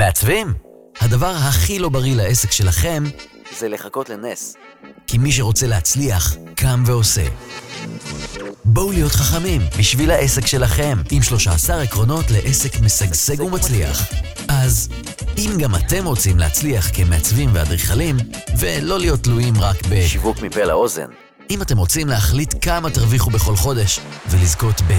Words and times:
מעצבים? 0.00 0.54
הדבר 1.00 1.34
הכי 1.36 1.78
לא 1.78 1.88
בריא 1.88 2.14
לעסק 2.16 2.52
שלכם 2.52 3.04
זה 3.58 3.68
לחכות 3.68 4.08
לנס. 4.08 4.56
כי 5.06 5.18
מי 5.18 5.32
שרוצה 5.32 5.66
להצליח, 5.66 6.36
קם 6.54 6.82
ועושה. 6.86 7.26
בואו 8.64 8.92
להיות 8.92 9.12
חכמים 9.12 9.62
בשביל 9.78 10.10
העסק 10.10 10.46
שלכם, 10.46 10.98
עם 11.10 11.22
13 11.22 11.82
עקרונות 11.82 12.24
לעסק 12.30 12.80
משגשג 12.80 13.40
ומצליח. 13.40 14.06
אז 14.48 14.88
אם 15.38 15.50
גם 15.58 15.74
אתם 15.74 16.04
רוצים 16.04 16.38
להצליח 16.38 16.90
כמעצבים 16.96 17.50
ואדריכלים, 17.52 18.16
ולא 18.58 18.98
להיות 18.98 19.22
תלויים 19.22 19.54
רק 19.60 19.76
ב... 19.88 20.06
שיווק 20.06 20.42
מפה 20.42 20.64
לאוזן. 20.64 21.06
אם 21.50 21.62
אתם 21.62 21.78
רוצים 21.78 22.08
להחליט 22.08 22.54
כמה 22.60 22.90
תרוויחו 22.90 23.30
בכל 23.30 23.56
חודש, 23.56 24.00
ולזכות 24.30 24.80
ב... 24.80 24.92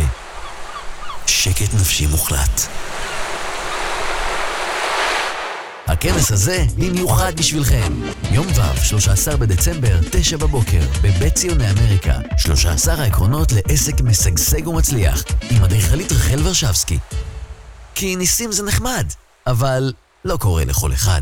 שקט 1.28 1.74
נפשי 1.74 2.08
מוחלט. 2.08 2.62
הכנס 6.02 6.32
הזה 6.32 6.66
במיוחד 6.78 7.34
בשבילכם. 7.38 7.94
יום 8.32 8.48
ו', 8.48 8.84
13 8.86 9.38
בדצמבר, 9.38 10.00
9 10.12 10.38
בבוקר, 10.38 10.80
בבית 11.02 11.36
ציוני 11.36 11.72
אמריקה. 11.72 12.14
13 12.38 12.94
העקרונות 12.94 13.52
לעסק 13.52 14.02
משגשג 14.02 14.68
ומצליח, 14.68 15.24
עם 15.50 15.64
אדריכלית 15.64 16.12
רחל 16.12 16.40
ורשבסקי. 16.44 16.98
כי 17.96 18.16
ניסים 18.16 18.52
זה 18.52 18.64
נחמד, 18.64 19.06
אבל 19.48 19.94
לא 20.26 20.38
קורה 20.38 20.66
לכל 20.66 20.94
אחד. 20.94 21.22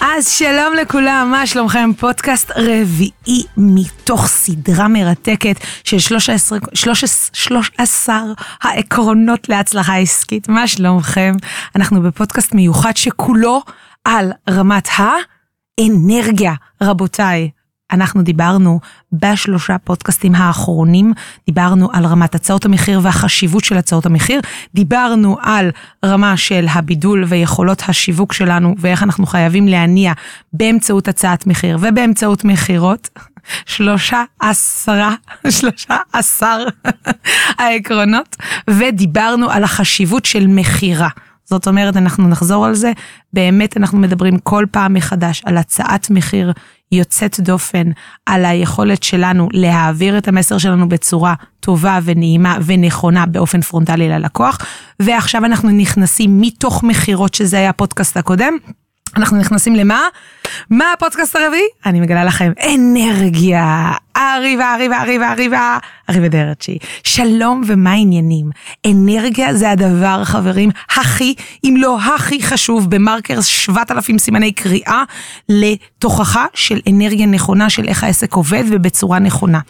אז 0.00 0.28
שלום 0.28 0.74
לכולם, 0.82 1.28
מה 1.30 1.46
שלומכם? 1.46 1.90
פודקאסט 1.98 2.50
רביעי 2.56 3.44
מתוך 3.56 4.26
סדרה 4.26 4.88
מרתקת 4.88 5.56
של 5.84 5.98
13, 5.98 6.58
13, 6.74 7.30
13 7.32 8.22
העקרונות 8.62 9.48
להצלחה 9.48 9.96
עסקית. 9.96 10.48
מה 10.48 10.66
שלומכם? 10.66 11.32
אנחנו 11.76 12.02
בפודקאסט 12.02 12.54
מיוחד 12.54 12.96
שכולו 12.96 13.62
על 14.04 14.32
רמת 14.50 14.88
האנרגיה. 14.96 16.54
רבותיי, 16.82 17.50
אנחנו 17.92 18.22
דיברנו 18.22 18.80
בשלושה 19.12 19.78
פודקאסטים 19.78 20.34
האחרונים, 20.34 21.12
דיברנו 21.46 21.88
על 21.92 22.06
רמת 22.06 22.34
הצעות 22.34 22.64
המחיר 22.64 23.00
והחשיבות 23.02 23.64
של 23.64 23.76
הצעות 23.76 24.06
המחיר, 24.06 24.40
דיברנו 24.74 25.36
על 25.42 25.70
רמה 26.04 26.36
של 26.36 26.66
הבידול 26.74 27.24
ויכולות 27.28 27.82
השיווק 27.88 28.32
שלנו 28.32 28.74
ואיך 28.78 29.02
אנחנו 29.02 29.26
חייבים 29.26 29.68
להניע 29.68 30.12
באמצעות 30.52 31.08
הצעת 31.08 31.46
מחיר 31.46 31.78
ובאמצעות 31.80 32.44
מכירות. 32.44 33.08
שלושה 33.66 34.22
עשרה, 34.40 35.14
שלושה 35.50 35.96
עשר 36.12 36.64
העקרונות, 37.58 38.36
ודיברנו 38.70 39.50
על 39.50 39.64
החשיבות 39.64 40.24
של 40.24 40.46
מכירה. 40.46 41.08
זאת 41.44 41.68
אומרת, 41.68 41.96
אנחנו 41.96 42.28
נחזור 42.28 42.66
על 42.66 42.74
זה, 42.74 42.92
באמת 43.32 43.76
אנחנו 43.76 43.98
מדברים 43.98 44.38
כל 44.38 44.64
פעם 44.70 44.94
מחדש 44.94 45.42
על 45.44 45.56
הצעת 45.56 46.10
מחיר 46.10 46.52
יוצאת 46.92 47.40
דופן, 47.40 47.90
על 48.26 48.44
היכולת 48.44 49.02
שלנו 49.02 49.48
להעביר 49.52 50.18
את 50.18 50.28
המסר 50.28 50.58
שלנו 50.58 50.88
בצורה 50.88 51.34
טובה 51.60 51.98
ונעימה 52.04 52.58
ונכונה 52.66 53.26
באופן 53.26 53.60
פרונטלי 53.60 54.08
ללקוח. 54.08 54.58
ועכשיו 55.00 55.44
אנחנו 55.44 55.70
נכנסים 55.70 56.40
מתוך 56.40 56.82
מכירות, 56.82 57.34
שזה 57.34 57.56
היה 57.56 57.70
הפודקאסט 57.70 58.16
הקודם. 58.16 58.52
אנחנו 59.16 59.38
נכנסים 59.38 59.74
למה? 59.74 60.00
מה 60.70 60.84
הפודקאסט 60.92 61.36
הרביעי? 61.36 61.62
אני 61.86 62.00
מגלה 62.00 62.24
לכם 62.24 62.52
אנרגיה. 62.74 63.92
אריבה, 64.16 64.74
אריבה, 64.74 65.00
אריבה, 65.02 65.32
אריבה, 65.32 65.78
אריבה 66.10 66.28
דרצ'י. 66.28 66.78
שלום 67.04 67.62
ומה 67.66 67.90
העניינים? 67.90 68.50
אנרגיה 68.86 69.54
זה 69.54 69.70
הדבר, 69.70 70.24
חברים, 70.24 70.70
הכי, 70.96 71.34
אם 71.64 71.74
לא 71.78 71.98
הכי 72.00 72.42
חשוב 72.42 72.90
במרקר 72.90 73.40
7,000 73.40 74.18
סימני 74.18 74.52
קריאה 74.52 75.02
לתוכחה 75.48 76.46
של 76.54 76.80
אנרגיה 76.90 77.26
נכונה, 77.26 77.70
של 77.70 77.88
איך 77.88 78.04
העסק 78.04 78.34
עובד 78.34 78.64
ובצורה 78.68 79.18
נכונה. 79.18 79.60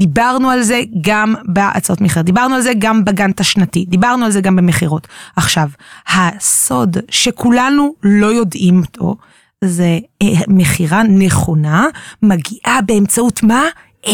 דיברנו 0.00 0.50
על 0.50 0.62
זה 0.62 0.82
גם 1.00 1.34
בהצעות 1.44 2.00
מחיר, 2.00 2.22
דיברנו 2.22 2.54
על 2.54 2.60
זה 2.60 2.72
גם 2.78 3.04
בגנט 3.04 3.40
השנתי, 3.40 3.84
דיברנו 3.88 4.24
על 4.24 4.30
זה 4.30 4.40
גם 4.40 4.56
במכירות. 4.56 5.08
עכשיו, 5.36 5.68
הסוד 6.08 6.96
שכולנו 7.10 7.94
לא 8.02 8.26
יודעים 8.26 8.80
אותו, 8.80 9.16
זה 9.64 9.98
אה, 10.22 10.26
מכירה 10.48 11.02
נכונה, 11.02 11.86
מגיעה 12.22 12.80
באמצעות 12.86 13.42
מה? 13.42 13.64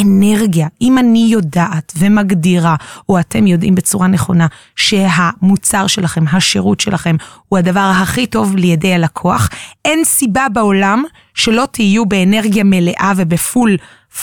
אנרגיה. 0.00 0.68
אם 0.80 0.98
אני 0.98 1.26
יודעת 1.30 1.92
ומגדירה, 1.98 2.76
או 3.08 3.20
אתם 3.20 3.46
יודעים 3.46 3.74
בצורה 3.74 4.06
נכונה, 4.06 4.46
שהמוצר 4.76 5.86
שלכם, 5.86 6.24
השירות 6.32 6.80
שלכם, 6.80 7.16
הוא 7.48 7.58
הדבר 7.58 7.92
הכי 8.02 8.26
טוב 8.26 8.56
לידי 8.56 8.94
הלקוח, 8.94 9.48
אין 9.84 10.04
סיבה 10.04 10.46
בעולם 10.52 11.04
שלא 11.34 11.64
תהיו 11.72 12.06
באנרגיה 12.06 12.64
מלאה 12.64 13.12
ובפול 13.16 13.76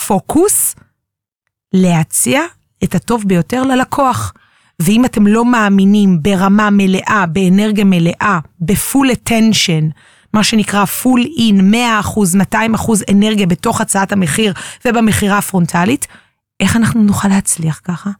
פוקוס 0.06 0.74
להציע 1.72 2.40
את 2.84 2.94
הטוב 2.94 3.24
ביותר 3.26 3.62
ללקוח. 3.62 4.32
ואם 4.78 5.04
אתם 5.04 5.26
לא 5.26 5.44
מאמינים 5.44 6.22
ברמה 6.22 6.70
מלאה, 6.70 7.24
באנרגיה 7.32 7.84
מלאה, 7.84 8.38
בפול 8.60 9.10
attention, 9.10 9.92
מה 10.32 10.44
שנקרא 10.44 10.84
full 10.84 11.38
in, 11.38 11.74
100%, 12.02 12.54
200% 12.54 12.56
אנרגיה 13.10 13.46
בתוך 13.46 13.80
הצעת 13.80 14.12
המחיר 14.12 14.52
ובמכירה 14.84 15.38
הפרונטלית, 15.38 16.06
איך 16.60 16.76
אנחנו 16.76 17.02
נוכל 17.02 17.28
להצליח 17.28 17.80
ככה? 17.84 18.10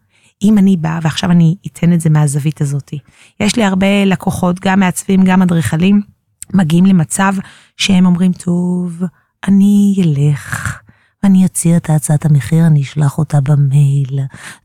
אם 0.43 0.57
אני 0.57 0.77
באה, 0.77 0.99
ועכשיו 1.01 1.31
אני 1.31 1.55
אתן 1.67 1.93
את 1.93 2.01
זה 2.01 2.09
מהזווית 2.09 2.61
הזאת, 2.61 2.93
יש 3.39 3.55
לי 3.55 3.63
הרבה 3.63 4.05
לקוחות, 4.05 4.59
גם 4.59 4.79
מעצבים, 4.79 5.23
גם 5.23 5.41
אדריכלים, 5.41 6.01
מגיעים 6.53 6.85
למצב 6.85 7.33
שהם 7.77 8.05
אומרים, 8.05 8.31
טוב, 8.33 9.01
אני 9.47 9.95
אלך, 10.03 10.79
ואני 11.23 11.45
אציע 11.45 11.77
את 11.77 11.89
הצעת 11.89 12.25
המחיר, 12.25 12.67
אני 12.67 12.81
אשלח 12.81 13.17
אותה 13.17 13.41
במייל. 13.41 14.19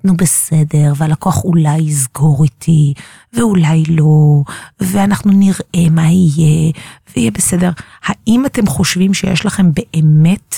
נו 0.05 0.17
בסדר, 0.17 0.93
והלקוח 0.97 1.45
אולי 1.45 1.79
יסגור 1.79 2.45
איתי, 2.45 2.95
ואולי 3.33 3.83
לא, 3.89 4.43
ואנחנו 4.81 5.33
נראה 5.33 5.91
מה 5.91 6.07
יהיה, 6.07 6.73
ויהיה 7.17 7.31
בסדר. 7.31 7.71
האם 8.05 8.47
אתם 8.47 8.67
חושבים 8.67 9.15
שיש 9.15 9.47
לכם 9.47 9.71
באמת 9.73 10.55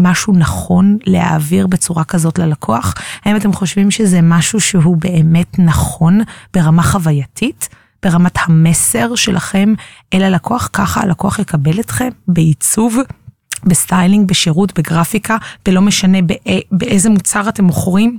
משהו 0.00 0.32
נכון 0.32 0.98
להעביר 1.06 1.66
בצורה 1.66 2.04
כזאת 2.04 2.38
ללקוח? 2.38 2.94
האם 3.24 3.36
אתם 3.36 3.52
חושבים 3.52 3.90
שזה 3.90 4.20
משהו 4.22 4.60
שהוא 4.60 4.96
באמת 4.96 5.58
נכון 5.58 6.20
ברמה 6.54 6.82
חווייתית? 6.82 7.68
ברמת 8.02 8.34
המסר 8.40 9.14
שלכם 9.14 9.74
אל 10.14 10.22
הלקוח, 10.22 10.68
ככה 10.72 11.00
הלקוח 11.00 11.38
יקבל 11.38 11.80
אתכם 11.80 12.08
בעיצוב 12.28 12.98
בסטיילינג, 13.66 14.28
בשירות, 14.28 14.78
בגרפיקה, 14.78 15.36
ולא 15.68 15.82
משנה 15.82 16.22
בא, 16.22 16.34
באיזה 16.72 17.10
מוצר 17.10 17.48
אתם 17.48 17.64
מוכרים. 17.64 18.18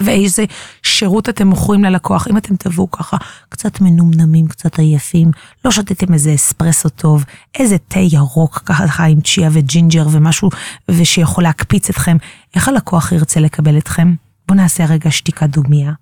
ואיזה 0.00 0.44
שירות 0.82 1.28
אתם 1.28 1.46
מוכרים 1.46 1.84
ללקוח. 1.84 2.28
אם 2.28 2.36
אתם 2.36 2.56
תבואו 2.56 2.90
ככה 2.90 3.16
קצת 3.48 3.80
מנומנמים, 3.80 4.48
קצת 4.48 4.78
עייפים, 4.78 5.30
לא 5.64 5.70
שתיתם 5.70 6.14
איזה 6.14 6.34
אספרסו 6.34 6.88
טוב, 6.88 7.24
איזה 7.54 7.78
תה 7.78 7.98
ירוק 7.98 8.62
ככה 8.66 9.04
עם 9.04 9.20
צ'יה 9.20 9.48
וג'ינג'ר 9.52 10.06
ומשהו, 10.12 10.50
ושיכול 10.88 11.44
להקפיץ 11.44 11.90
אתכם, 11.90 12.16
איך 12.54 12.68
הלקוח 12.68 13.12
ירצה 13.12 13.40
לקבל 13.40 13.78
אתכם? 13.78 14.14
בואו 14.48 14.60
נעשה 14.60 14.84
רגע 14.84 15.10
שתיקה 15.10 15.46
דומיה. 15.46 15.92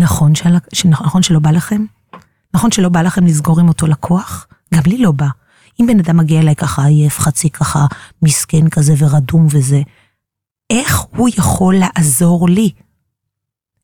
נכון, 0.00 0.34
של... 0.34 0.56
נכון 0.84 1.22
שלא 1.22 1.38
בא 1.38 1.50
לכם? 1.50 1.84
נכון 2.54 2.70
שלא 2.70 2.88
בא 2.88 3.02
לכם 3.02 3.26
לסגור 3.26 3.60
עם 3.60 3.68
אותו 3.68 3.86
לקוח? 3.86 4.46
גם 4.74 4.82
לי 4.86 4.98
לא 4.98 5.12
בא. 5.12 5.26
אם 5.80 5.86
בן 5.86 5.98
אדם 5.98 6.16
מגיע 6.16 6.40
אליי 6.40 6.54
ככה 6.54 6.84
עייף, 6.86 7.18
חצי 7.18 7.50
ככה 7.50 7.86
מסכן 8.22 8.68
כזה 8.68 8.94
ורדום 8.98 9.46
וזה, 9.50 9.82
איך 10.70 11.00
הוא 11.16 11.28
יכול 11.28 11.74
לעזור 11.74 12.48
לי? 12.48 12.70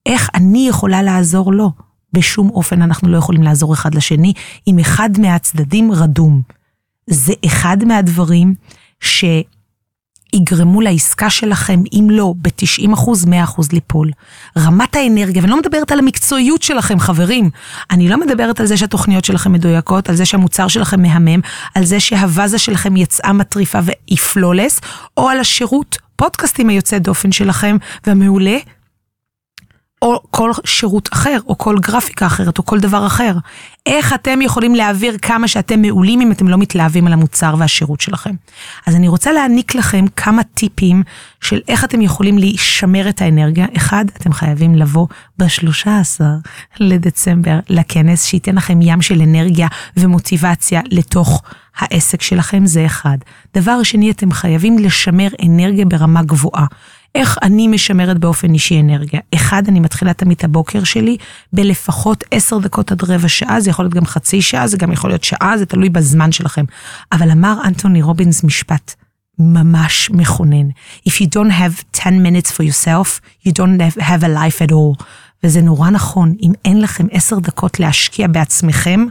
איך 0.06 0.30
אני 0.34 0.66
יכולה 0.68 1.02
לעזור 1.02 1.52
לו? 1.52 1.70
בשום 2.12 2.50
אופן 2.50 2.82
אנחנו 2.82 3.08
לא 3.08 3.16
יכולים 3.16 3.42
לעזור 3.42 3.74
אחד 3.74 3.94
לשני 3.94 4.32
אם 4.66 4.78
אחד 4.78 5.10
מהצדדים 5.18 5.92
רדום. 5.92 6.42
זה 7.06 7.32
אחד 7.46 7.84
מהדברים 7.84 8.54
ש... 9.00 9.24
יגרמו 10.32 10.80
לעסקה 10.80 11.30
שלכם, 11.30 11.82
אם 11.92 12.06
לא 12.10 12.34
ב-90 12.42 12.94
אחוז, 12.94 13.24
100 13.24 13.44
אחוז 13.44 13.72
ליפול. 13.72 14.10
רמת 14.58 14.96
האנרגיה, 14.96 15.42
ואני 15.42 15.50
לא 15.50 15.58
מדברת 15.58 15.92
על 15.92 15.98
המקצועיות 15.98 16.62
שלכם, 16.62 17.00
חברים. 17.00 17.50
אני 17.90 18.08
לא 18.08 18.20
מדברת 18.20 18.60
על 18.60 18.66
זה 18.66 18.76
שהתוכניות 18.76 19.24
שלכם 19.24 19.52
מדויקות, 19.52 20.08
על 20.08 20.16
זה 20.16 20.24
שהמוצר 20.24 20.68
שלכם 20.68 21.02
מהמם, 21.02 21.40
על 21.74 21.84
זה 21.84 22.00
שהווזה 22.00 22.58
שלכם 22.58 22.96
יצאה 22.96 23.32
מטריפה 23.32 23.78
והיא 23.82 24.18
פלולס, 24.18 24.80
או 25.16 25.28
על 25.28 25.40
השירות, 25.40 25.98
פודקאסטים 26.16 26.68
היוצא 26.68 26.98
דופן 26.98 27.32
שלכם, 27.32 27.76
והמעולה, 28.06 28.56
או 30.02 30.20
כל 30.30 30.50
שירות 30.64 31.08
אחר, 31.12 31.38
או 31.46 31.58
כל 31.58 31.78
גרפיקה 31.78 32.26
אחרת, 32.26 32.58
או 32.58 32.66
כל 32.66 32.80
דבר 32.80 33.06
אחר. 33.06 33.36
איך 33.86 34.12
אתם 34.12 34.42
יכולים 34.42 34.74
להעביר 34.74 35.18
כמה 35.22 35.48
שאתם 35.48 35.82
מעולים 35.82 36.20
אם 36.20 36.32
אתם 36.32 36.48
לא 36.48 36.58
מתלהבים 36.58 37.06
על 37.06 37.12
המוצר 37.12 37.54
והשירות 37.58 38.00
שלכם? 38.00 38.34
אז 38.86 38.96
אני 38.96 39.08
רוצה 39.08 39.32
להעניק 39.32 39.74
לכם 39.74 40.04
כמה 40.16 40.42
טיפים 40.42 41.02
של 41.40 41.60
איך 41.68 41.84
אתם 41.84 42.00
יכולים 42.00 42.38
לשמר 42.38 43.08
את 43.08 43.22
האנרגיה. 43.22 43.66
אחד, 43.76 44.04
אתם 44.16 44.32
חייבים 44.32 44.74
לבוא 44.74 45.06
ב-13 45.38 46.20
לדצמבר 46.80 47.58
לכנס, 47.68 48.24
שייתן 48.24 48.54
לכם 48.54 48.78
ים 48.82 49.02
של 49.02 49.22
אנרגיה 49.22 49.68
ומוטיבציה 49.96 50.80
לתוך 50.90 51.42
העסק 51.78 52.22
שלכם, 52.22 52.66
זה 52.66 52.86
אחד. 52.86 53.18
דבר 53.54 53.82
שני, 53.82 54.10
אתם 54.10 54.32
חייבים 54.32 54.78
לשמר 54.78 55.28
אנרגיה 55.46 55.84
ברמה 55.84 56.22
גבוהה. 56.22 56.66
איך 57.14 57.38
אני 57.42 57.68
משמרת 57.68 58.18
באופן 58.18 58.54
אישי 58.54 58.80
אנרגיה? 58.80 59.20
אחד, 59.34 59.62
אני 59.68 59.80
מתחילה 59.80 60.12
תמיד 60.14 60.36
את 60.38 60.44
הבוקר 60.44 60.84
שלי 60.84 61.16
בלפחות 61.52 62.24
עשר 62.30 62.58
דקות 62.58 62.92
עד 62.92 63.04
רבע 63.04 63.28
שעה, 63.28 63.60
זה 63.60 63.70
יכול 63.70 63.84
להיות 63.84 63.94
גם 63.94 64.06
חצי 64.06 64.42
שעה, 64.42 64.66
זה 64.66 64.76
גם 64.76 64.92
יכול 64.92 65.10
להיות 65.10 65.24
שעה, 65.24 65.58
זה 65.58 65.66
תלוי 65.66 65.88
בזמן 65.88 66.32
שלכם. 66.32 66.64
אבל 67.12 67.30
אמר 67.30 67.54
אנטוני 67.64 68.02
רובינס 68.02 68.44
משפט 68.44 68.94
ממש 69.38 70.10
מכונן. 70.10 70.68
If 71.08 71.12
you 71.12 71.26
don't 71.26 71.52
have 71.52 71.84
10 71.92 72.10
minutes 72.22 72.50
for 72.50 72.62
yourself, 72.62 73.20
you 73.46 73.52
don't 73.52 74.00
have 74.00 74.22
a 74.22 74.28
life 74.28 74.68
at 74.68 74.72
all. 74.72 75.04
וזה 75.44 75.62
נורא 75.62 75.90
נכון, 75.90 76.34
אם 76.42 76.52
אין 76.64 76.80
לכם 76.80 77.06
עשר 77.10 77.38
דקות 77.38 77.80
להשקיע 77.80 78.26
בעצמכם, 78.26 79.06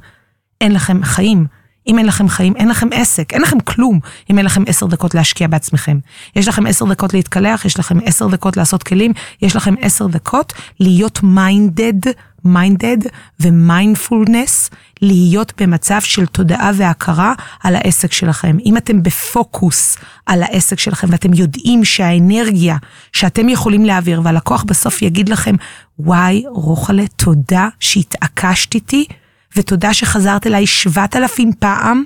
אין 0.61 0.71
לכם 0.71 1.03
חיים. 1.03 1.45
אם 1.87 1.97
אין 1.97 2.05
לכם 2.05 2.29
חיים, 2.29 2.55
אין 2.55 2.67
לכם 2.67 2.87
עסק, 2.91 3.33
אין 3.33 3.41
לכם 3.41 3.59
כלום 3.59 3.99
אם 4.29 4.37
אין 4.37 4.45
לכם 4.45 4.63
עשר 4.67 4.85
דקות 4.85 5.15
להשקיע 5.15 5.47
בעצמכם. 5.47 5.99
יש 6.35 6.47
לכם 6.47 6.65
עשר 6.65 6.85
דקות 6.85 7.13
להתקלח, 7.13 7.65
יש 7.65 7.79
לכם 7.79 7.97
עשר 8.05 8.27
דקות 8.27 8.57
לעשות 8.57 8.83
כלים, 8.83 9.13
יש 9.41 9.55
לכם 9.55 9.75
עשר 9.81 10.07
דקות 10.07 10.53
להיות 10.79 11.19
minded, 11.23 12.11
minded 12.45 12.97
ומיינדפולנס, 13.39 14.69
להיות 15.01 15.53
במצב 15.61 16.01
של 16.01 16.25
תודעה 16.25 16.71
והכרה 16.75 17.33
על 17.63 17.75
העסק 17.75 18.11
שלכם. 18.11 18.57
אם 18.65 18.77
אתם 18.77 19.03
בפוקוס 19.03 19.97
על 20.25 20.43
העסק 20.43 20.79
שלכם 20.79 21.07
ואתם 21.11 21.33
יודעים 21.33 21.85
שהאנרגיה 21.85 22.77
שאתם 23.13 23.49
יכולים 23.49 23.85
להעביר, 23.85 24.21
והלקוח 24.23 24.63
בסוף 24.63 25.01
יגיד 25.01 25.29
לכם, 25.29 25.55
וואי, 25.99 26.43
רוחלה, 26.47 27.07
תודה 27.15 27.67
שהתעקשת 27.79 28.75
איתי. 28.75 29.05
ותודה 29.55 29.93
שחזרת 29.93 30.47
אליי 30.47 30.67
7,000 30.67 31.51
פעם, 31.59 32.03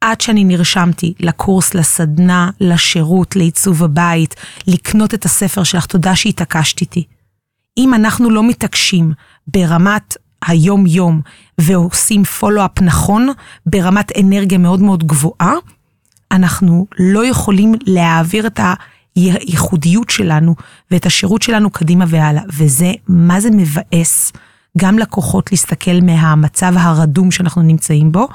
עד 0.00 0.20
שאני 0.20 0.44
נרשמתי 0.44 1.14
לקורס, 1.20 1.74
לסדנה, 1.74 2.50
לשירות, 2.60 3.36
לעיצוב 3.36 3.84
הבית, 3.84 4.34
לקנות 4.66 5.14
את 5.14 5.24
הספר 5.24 5.62
שלך, 5.64 5.86
תודה 5.86 6.16
שהתעקשת 6.16 6.80
איתי. 6.80 7.04
אם 7.76 7.94
אנחנו 7.94 8.30
לא 8.30 8.48
מתעקשים 8.48 9.12
ברמת 9.46 10.16
היום-יום 10.46 11.20
ועושים 11.58 12.24
פולו-אפ 12.24 12.82
נכון, 12.82 13.28
ברמת 13.66 14.12
אנרגיה 14.18 14.58
מאוד 14.58 14.80
מאוד 14.80 15.04
גבוהה, 15.04 15.52
אנחנו 16.32 16.86
לא 16.98 17.26
יכולים 17.26 17.74
להעביר 17.86 18.46
את 18.46 18.60
הייחודיות 19.16 20.10
שלנו 20.10 20.54
ואת 20.90 21.06
השירות 21.06 21.42
שלנו 21.42 21.70
קדימה 21.70 22.04
והלאה. 22.08 22.42
וזה, 22.48 22.92
מה 23.08 23.40
זה 23.40 23.48
מבאס. 23.50 24.32
גם 24.78 24.98
לקוחות 24.98 25.52
להסתכל 25.52 26.00
מהמצב 26.02 26.72
הרדום 26.76 27.30
שאנחנו 27.30 27.62
נמצאים 27.62 28.12
בו. 28.12 28.28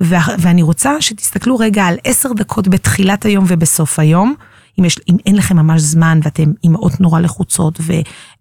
ואני 0.00 0.62
רוצה 0.62 1.00
שתסתכלו 1.00 1.56
רגע 1.56 1.84
על 1.84 1.96
עשר 2.04 2.32
דקות 2.32 2.68
בתחילת 2.68 3.24
היום 3.24 3.44
ובסוף 3.48 3.98
היום. 3.98 4.34
אם, 4.78 4.84
יש, 4.84 5.00
אם 5.08 5.16
אין 5.26 5.36
לכם 5.36 5.56
ממש 5.56 5.80
זמן 5.80 6.20
ואתם 6.22 6.52
אימהות 6.64 7.00
נורא 7.00 7.20
לחוצות 7.20 7.80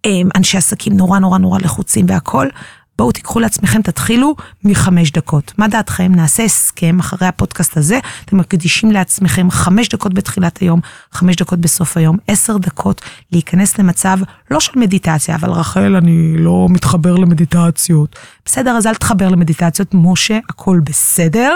ואנשי 0.06 0.58
עסקים 0.58 0.98
נורא 0.98 1.20
נורא 1.20 1.38
נורא 1.38 1.60
לחוצים 1.60 2.06
והכול, 2.10 2.50
בואו 2.98 3.12
תיקחו 3.12 3.40
לעצמכם, 3.40 3.82
תתחילו 3.82 4.36
מחמש 4.64 5.12
דקות. 5.12 5.54
מה 5.58 5.68
דעתכם? 5.68 6.12
נעשה 6.16 6.44
הסכם 6.44 7.00
אחרי 7.00 7.28
הפודקאסט 7.28 7.78
הזה, 7.78 8.00
אתם 8.26 8.38
מקדישים 8.38 8.92
לעצמכם 8.92 9.52
חמש 9.52 9.90
דקות 9.90 10.14
בתחילת 10.14 10.58
היום, 10.58 10.80
חמש 11.12 11.36
דקות 11.36 11.60
בסוף 11.60 11.98
היום, 11.98 12.18
עשר 12.28 12.58
דקות 12.58 13.02
להיכנס 13.32 13.80
למצב 13.80 14.18
לא 14.52 14.60
של 14.60 14.80
מדיטציה, 14.80 15.36
אבל 15.36 15.50
רחל, 15.50 15.96
אני 15.96 16.36
לא 16.38 16.68
מתחבר 16.70 17.16
למדיטציות. 17.16 18.16
בסדר, 18.46 18.72
אז 18.72 18.88
אל 18.88 18.96
תחבר 18.96 19.30
למדיטציות, 19.30 19.88
משה, 19.94 20.40
הכל 20.50 20.80
בסדר. 20.84 21.54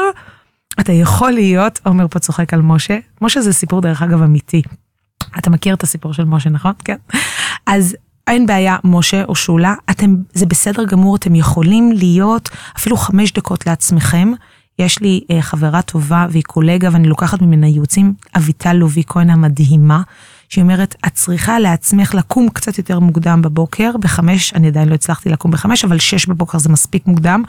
אתה 0.80 0.92
יכול 0.92 1.32
להיות, 1.32 1.80
עומר 1.84 2.08
פה 2.08 2.20
צוחק 2.20 2.54
על 2.54 2.62
משה, 2.62 2.98
משה 3.22 3.42
זה 3.42 3.54
סיפור 3.54 3.82
דרך 3.82 4.02
אגב 4.02 4.22
אמיתי. 4.22 4.62
אתה 5.38 5.50
מכיר 5.50 5.74
את 5.74 5.84
הסיפור 5.84 6.14
של 6.14 6.24
משה, 6.24 6.50
נכון? 6.50 6.74
כן. 6.84 6.98
אז 7.66 7.96
אין 8.28 8.46
בעיה, 8.46 8.78
משה 8.84 9.24
או 9.24 9.36
שולה, 9.36 9.74
אתם, 9.90 10.16
זה 10.34 10.46
בסדר 10.46 10.86
גמור, 10.86 11.16
אתם 11.16 11.36
יכולים 11.36 11.92
להיות 11.92 12.50
אפילו 12.78 12.98
חמש 12.98 13.32
דקות 13.32 13.68
לעצמכם. 13.68 14.32
יש 14.80 15.00
לי 15.00 15.22
אה, 15.32 15.42
חברה 15.42 15.82
טובה 15.82 16.26
והיא 16.30 16.44
קולגה 16.44 16.90
ואני 16.92 17.08
לוקחת 17.08 17.42
ממנה 17.42 17.68
ייעוצים, 17.68 18.14
אביטל 18.38 18.74
לובי 18.74 19.04
כהן 19.08 19.30
המדהימה, 19.30 20.02
שהיא 20.50 20.62
אומרת, 20.62 20.96
את 21.08 21.14
צריכה 21.14 21.60
לעצמך 21.60 22.16
לקום 22.16 22.50
קצת 22.50 22.78
יותר 22.78 23.00
מוקדם 23.00 23.42
בבוקר, 23.42 23.92
בחמש, 24.00 24.54
אני 24.54 24.68
עדיין 24.68 24.90
לא 24.90 24.94
הצלחתי 24.94 25.30
לקום 25.30 25.52
בחמש, 25.52 25.86
אבל 25.86 26.00
שש 26.00 26.26
בבוקר 26.26 26.58
זה 26.58 26.70
מספיק 26.70 27.08
מוקדם. 27.08 27.44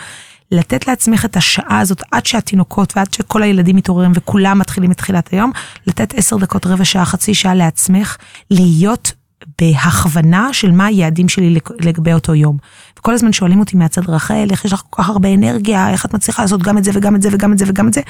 לתת 0.53 0.89
לעצמך 0.89 1.25
את 1.25 1.37
השעה 1.37 1.79
הזאת 1.81 2.03
עד 2.13 2.27
שהתינוקות 2.27 2.97
ועד 2.97 3.13
שכל 3.13 3.43
הילדים 3.43 3.77
מתעוררים 3.77 4.13
וכולם 4.15 4.59
מתחילים 4.59 4.91
את 4.91 4.97
תחילת 4.97 5.33
היום, 5.33 5.53
לתת 5.87 6.15
עשר 6.15 6.37
דקות, 6.37 6.67
רבע 6.67 6.85
שעה, 6.85 7.05
חצי 7.05 7.35
שעה 7.35 7.55
לעצמך, 7.55 8.17
להיות 8.51 9.13
בהכוונה 9.61 10.52
של 10.52 10.73
מה 10.73 10.87
היעדים 10.87 11.29
שלי 11.29 11.58
לגבי 11.81 12.12
אותו 12.12 12.35
יום. 12.35 12.56
וכל 12.99 13.14
הזמן 13.14 13.32
שואלים 13.32 13.61
אותי 13.61 13.76
מהצד 13.76 14.11
רחל, 14.11 14.46
איך 14.50 14.64
יש 14.64 14.73
לך 14.73 14.82
כל 14.90 15.02
כך 15.02 15.08
הרבה 15.08 15.35
אנרגיה, 15.35 15.90
איך 15.90 16.06
את 16.06 16.14
מצליחה 16.14 16.43
לעשות 16.43 16.62
גם 16.62 16.79
את 16.79 16.85
זה 16.85 16.90
וגם 16.94 17.14
את 17.17 17.23
זה 17.23 17.29
וגם 17.32 17.52
את 17.52 17.58
זה 17.58 17.64
וגם 17.69 17.88
את 17.88 17.93
זה. 17.93 18.00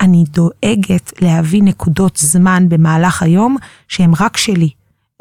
אני 0.00 0.24
דואגת 0.30 1.12
להביא 1.20 1.62
נקודות 1.62 2.16
זמן 2.16 2.68
במהלך 2.68 3.22
היום 3.22 3.56
שהן 3.88 4.12
רק 4.20 4.36
שלי. 4.36 4.70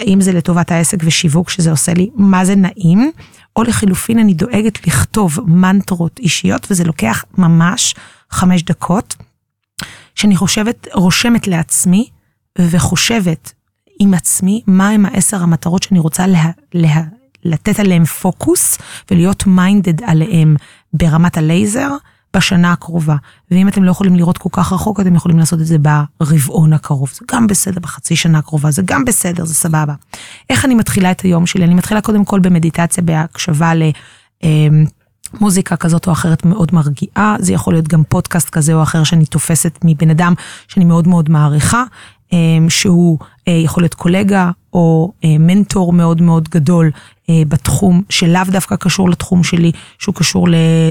אם 0.01 0.21
זה 0.21 0.31
לטובת 0.31 0.71
העסק 0.71 0.97
ושיווק 1.03 1.49
שזה 1.49 1.71
עושה 1.71 1.93
לי, 1.93 2.09
מה 2.15 2.45
זה 2.45 2.55
נעים, 2.55 3.11
או 3.55 3.63
לחילופין 3.63 4.19
אני 4.19 4.33
דואגת 4.33 4.87
לכתוב 4.87 5.39
מנטרות 5.45 6.19
אישיות 6.19 6.67
וזה 6.71 6.83
לוקח 6.83 7.23
ממש 7.37 7.95
חמש 8.29 8.63
דקות, 8.63 9.15
שאני 10.15 10.35
חושבת, 10.35 10.87
רושמת 10.93 11.47
לעצמי 11.47 12.09
וחושבת 12.59 13.53
עם 13.99 14.13
עצמי, 14.13 14.61
מהם 14.67 15.05
העשר 15.05 15.43
המטרות 15.43 15.83
שאני 15.83 15.99
רוצה 15.99 16.27
לה, 16.27 16.51
לה, 16.73 17.01
לתת 17.45 17.79
עליהן 17.79 18.05
פוקוס 18.05 18.77
ולהיות 19.11 19.47
מיינדד 19.47 20.03
עליהן 20.03 20.55
ברמת 20.93 21.37
הלייזר 21.37 21.89
בשנה 22.35 22.71
הקרובה. 22.71 23.15
ואם 23.51 23.67
אתם 23.67 23.83
לא 23.83 23.91
יכולים 23.91 24.15
לראות 24.15 24.37
כל 24.37 24.49
כך 24.51 24.73
רחוק, 24.73 24.99
אתם 24.99 25.15
יכולים 25.15 25.39
לעשות 25.39 25.61
את 25.61 25.65
זה 25.65 25.77
ברבעון 25.77 26.73
הקרוב. 26.73 27.09
זה 27.13 27.25
גם 27.31 27.47
בסדר, 27.47 27.79
בחצי 27.79 28.15
שנה 28.15 28.37
הקרובה, 28.37 28.71
זה 28.71 28.81
גם 28.85 29.05
בסדר, 29.05 29.45
זה 29.45 29.55
סבבה. 29.55 29.93
איך 30.49 30.65
אני 30.65 30.75
מתחילה 30.75 31.11
את 31.11 31.21
היום 31.21 31.45
שלי? 31.45 31.63
אני 31.63 31.73
מתחילה 31.73 32.01
קודם 32.01 32.25
כל 32.25 32.39
במדיטציה, 32.39 33.03
בהקשבה 33.03 33.75
ל... 33.75 33.83
אמ, 34.43 34.85
מוזיקה 35.39 35.75
כזאת 35.75 36.07
או 36.07 36.11
אחרת 36.11 36.45
מאוד 36.45 36.69
מרגיעה, 36.73 37.35
זה 37.39 37.53
יכול 37.53 37.73
להיות 37.73 37.87
גם 37.87 38.03
פודקאסט 38.03 38.49
כזה 38.49 38.73
או 38.73 38.83
אחר 38.83 39.03
שאני 39.03 39.25
תופסת 39.25 39.79
מבן 39.83 40.09
אדם 40.09 40.33
שאני 40.67 40.85
מאוד 40.85 41.07
מאוד 41.07 41.29
מעריכה, 41.29 41.83
שהוא 42.69 43.17
אה, 43.47 43.53
יכול 43.53 43.83
להיות 43.83 43.93
קולגה 43.93 44.51
או 44.73 45.11
אה, 45.23 45.35
מנטור 45.39 45.93
מאוד 45.93 46.21
מאוד 46.21 46.49
גדול 46.49 46.91
אה, 47.29 47.41
בתחום 47.47 48.01
שלאו 48.09 48.41
דווקא 48.47 48.75
קשור 48.75 49.09
לתחום 49.09 49.43
שלי, 49.43 49.71
שהוא 49.99 50.15
קשור 50.15 50.47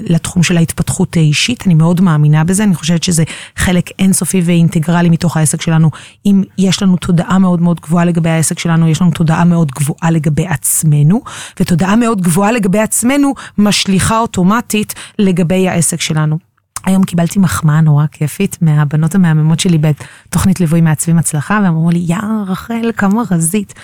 לתחום 0.09 0.43
של 0.43 0.57
ההתפתחות 0.57 1.17
האישית. 1.17 1.67
אני 1.67 1.75
מאוד 1.75 2.01
מאמינה 2.01 2.45
בזה, 2.45 2.65
אני 2.65 2.75
חושבת 2.75 3.03
שזה 3.03 3.25
חלק 3.57 3.91
אינסופי 3.99 4.41
ואינטגרלי 4.45 5.09
מתוך 5.09 5.37
העסק 5.37 5.61
שלנו. 5.61 5.91
אם 6.27 6.43
יש 6.59 6.83
לנו 6.83 6.97
תודעה 6.97 7.39
מאוד 7.39 7.61
מאוד 7.61 7.81
גבוהה 7.81 8.05
לגבי 8.05 8.31
העסק 8.31 8.59
שלנו, 8.59 8.89
יש 8.89 9.03
לנו 9.03 9.11
תודעה 9.11 9.45
מאוד 9.45 9.71
גבוהה 9.71 10.11
לגבי 10.11 10.47
עצמנו, 10.47 11.21
ותודעה 11.61 11.97
מאוד 11.97 12.21
גבוהה 12.21 12.53
לגבי 12.53 12.79
עצמנו 12.79 13.35
משליכה 13.59 14.19
אוטומטית 14.19 14.95
לגבי 15.19 15.69
העסק 15.69 16.01
שלנו. 16.01 16.51
היום 16.85 17.05
קיבלתי 17.05 17.39
מחמאה 17.39 17.81
נורא 17.81 18.07
כיפית 18.12 18.59
מהבנות 18.61 19.15
המהממות 19.15 19.61
שלי 19.61 19.79
בתוכנית 19.79 20.61
ליווי 20.61 20.81
מעצבים 20.81 21.19
הצלחה, 21.19 21.55
והם 21.62 21.73
אמרו 21.73 21.91
לי, 21.91 21.99
יא 21.99 22.17
רחל, 22.47 22.91
כמה 22.97 23.23
רזית. 23.31 23.75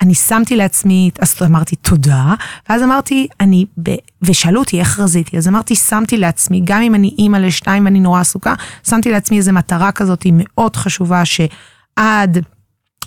אני 0.00 0.14
שמתי 0.14 0.56
לעצמי, 0.56 1.10
אז 1.18 1.34
אמרתי 1.44 1.76
תודה, 1.76 2.34
ואז 2.68 2.82
אמרתי, 2.82 3.28
אני, 3.40 3.66
ב... 3.82 3.90
ושאלו 4.22 4.60
אותי 4.60 4.80
איך 4.80 5.00
רזיתי, 5.00 5.38
אז 5.38 5.48
אמרתי, 5.48 5.74
שמתי 5.74 6.16
לעצמי, 6.16 6.60
גם 6.64 6.82
אם 6.82 6.94
אני 6.94 7.14
אימא 7.18 7.36
לשתיים 7.36 7.84
ואני 7.84 8.00
נורא 8.00 8.20
עסוקה, 8.20 8.54
שמתי 8.88 9.10
לעצמי 9.10 9.36
איזו 9.36 9.52
מטרה 9.52 9.92
כזאת 9.92 10.26
מאוד 10.32 10.76
חשובה, 10.76 11.24
שעד 11.24 12.38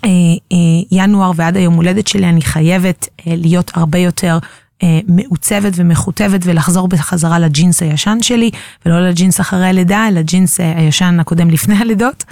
אה, 0.06 0.10
אה, 0.52 0.58
ינואר 0.92 1.32
ועד 1.36 1.58
היום 1.58 1.74
הולדת 1.74 2.08
שלי, 2.08 2.30
אני 2.30 2.42
חייבת 2.42 3.08
אה, 3.28 3.34
להיות 3.36 3.72
הרבה 3.76 3.98
יותר 3.98 4.40
אה, 4.84 5.00
מעוצבת 5.08 5.74
ומכותבת 5.76 6.42
ולחזור 6.44 6.88
בחזרה 6.88 7.40
לג'ינס 7.40 7.82
הישן 7.82 8.18
שלי, 8.22 8.52
ולא 8.86 9.10
לג'ינס 9.10 9.40
אחרי 9.42 9.68
הלידה, 9.68 10.08
אלא 10.08 10.20
לג'ינס 10.20 10.60
אה, 10.60 10.78
הישן 10.78 11.18
הקודם 11.20 11.50
לפני 11.50 11.76
הלידות. 11.82 12.24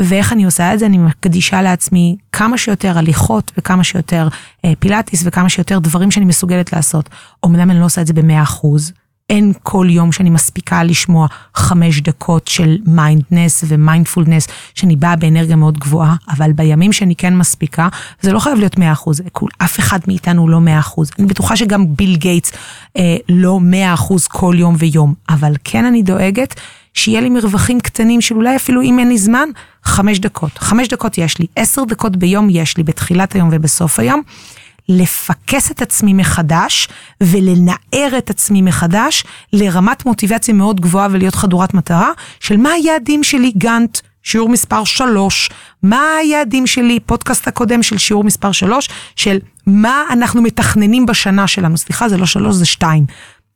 ואיך 0.00 0.32
אני 0.32 0.44
עושה 0.44 0.74
את 0.74 0.78
זה? 0.78 0.86
אני 0.86 0.98
מקדישה 0.98 1.62
לעצמי 1.62 2.16
כמה 2.32 2.58
שיותר 2.58 2.98
הליכות 2.98 3.52
וכמה 3.58 3.84
שיותר 3.84 4.28
אה, 4.64 4.72
פילאטיס 4.78 5.22
וכמה 5.26 5.48
שיותר 5.48 5.78
דברים 5.78 6.10
שאני 6.10 6.24
מסוגלת 6.24 6.72
לעשות. 6.72 7.10
אמנם 7.46 7.70
אני 7.70 7.80
לא 7.80 7.84
עושה 7.84 8.00
את 8.00 8.06
זה 8.06 8.12
במאה 8.12 8.42
אחוז, 8.42 8.92
אין 9.30 9.52
כל 9.62 9.86
יום 9.90 10.12
שאני 10.12 10.30
מספיקה 10.30 10.84
לשמוע 10.84 11.26
חמש 11.54 12.00
דקות 12.00 12.48
של 12.48 12.78
mindness 12.86 13.64
ו 13.68 13.74
mindfulness, 13.74 14.48
שאני 14.74 14.96
באה 14.96 15.16
באנרגיה 15.16 15.56
מאוד 15.56 15.78
גבוהה, 15.78 16.14
אבל 16.28 16.52
בימים 16.52 16.92
שאני 16.92 17.16
כן 17.16 17.36
מספיקה, 17.36 17.88
זה 18.20 18.32
לא 18.32 18.38
חייב 18.38 18.58
להיות 18.58 18.78
מאה 18.78 18.92
אחוז, 18.92 19.22
אף 19.58 19.78
אחד 19.78 19.98
מאיתנו 20.06 20.48
לא 20.48 20.60
מאה 20.60 20.78
אחוז. 20.78 21.10
אני 21.18 21.26
בטוחה 21.26 21.56
שגם 21.56 21.96
ביל 21.96 22.16
גייטס 22.16 22.52
אה, 22.96 23.16
לא 23.28 23.60
מאה 23.60 23.94
אחוז 23.94 24.26
כל 24.26 24.54
יום 24.58 24.74
ויום, 24.78 25.14
אבל 25.28 25.52
כן 25.64 25.84
אני 25.84 26.02
דואגת 26.02 26.54
שיהיה 26.94 27.20
לי 27.20 27.30
מרווחים 27.30 27.80
קטנים 27.80 28.20
של 28.20 28.34
אולי 28.34 28.56
אפילו 28.56 28.82
אם 28.82 28.98
אין 28.98 29.08
לי 29.08 29.18
זמן, 29.18 29.48
חמש 29.84 30.18
דקות. 30.18 30.58
חמש 30.58 30.88
דקות 30.88 31.18
יש 31.18 31.38
לי, 31.38 31.46
עשר 31.56 31.84
דקות 31.84 32.16
ביום 32.16 32.48
יש 32.50 32.76
לי, 32.76 32.82
בתחילת 32.82 33.34
היום 33.34 33.48
ובסוף 33.52 33.98
היום. 33.98 34.22
לפקס 34.90 35.70
את 35.70 35.82
עצמי 35.82 36.12
מחדש 36.12 36.88
ולנער 37.22 38.18
את 38.18 38.30
עצמי 38.30 38.62
מחדש 38.62 39.24
לרמת 39.52 40.06
מוטיבציה 40.06 40.54
מאוד 40.54 40.80
גבוהה 40.80 41.08
ולהיות 41.10 41.34
חדורת 41.34 41.74
מטרה 41.74 42.10
של 42.40 42.56
מה 42.56 42.70
היעדים 42.70 43.24
שלי 43.24 43.52
גאנט. 43.58 43.98
שיעור 44.22 44.48
מספר 44.48 44.84
3, 44.84 45.50
מה 45.82 46.16
היעדים 46.20 46.66
שלי, 46.66 47.00
פודקאסט 47.00 47.48
הקודם 47.48 47.82
של 47.82 47.98
שיעור 47.98 48.24
מספר 48.24 48.52
3, 48.52 48.88
של 49.16 49.38
מה 49.66 50.02
אנחנו 50.10 50.42
מתכננים 50.42 51.06
בשנה 51.06 51.46
שלנו, 51.46 51.76
סליחה 51.76 52.08
זה 52.08 52.16
לא 52.16 52.26
3 52.26 52.54
זה 52.56 52.66
2, 52.66 53.04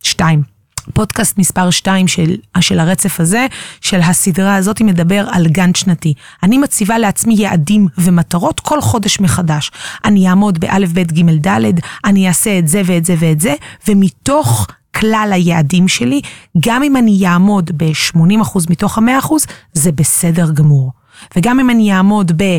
2. 0.02 0.53
פודקאסט 0.92 1.38
מספר 1.38 1.70
2 1.70 2.08
של, 2.08 2.36
של 2.60 2.78
הרצף 2.78 3.20
הזה, 3.20 3.46
של 3.80 4.00
הסדרה 4.00 4.56
הזאת, 4.56 4.80
מדבר 4.80 5.26
על 5.30 5.46
גאנט 5.48 5.76
שנתי. 5.76 6.14
אני 6.42 6.58
מציבה 6.58 6.98
לעצמי 6.98 7.34
יעדים 7.38 7.88
ומטרות 7.98 8.60
כל 8.60 8.80
חודש 8.80 9.20
מחדש. 9.20 9.70
אני 10.04 10.28
אעמוד 10.28 10.58
באלף, 10.58 10.92
בית, 10.92 11.12
גימל, 11.12 11.36
דלת, 11.36 11.74
אני 12.04 12.28
אעשה 12.28 12.58
את 12.58 12.68
זה 12.68 12.82
ואת 12.84 13.04
זה 13.04 13.14
ואת 13.18 13.40
זה, 13.40 13.54
ומתוך 13.88 14.66
כלל 14.94 15.30
היעדים 15.32 15.88
שלי, 15.88 16.20
גם 16.60 16.82
אם 16.82 16.96
אני 16.96 17.26
אעמוד 17.26 17.70
ב-80% 17.76 18.58
מתוך 18.70 18.98
ה-100%, 18.98 19.32
זה 19.72 19.92
בסדר 19.92 20.50
גמור. 20.50 20.92
וגם 21.36 21.60
אם 21.60 21.70
אני 21.70 21.94
אעמוד 21.94 22.32
ב... 22.36 22.58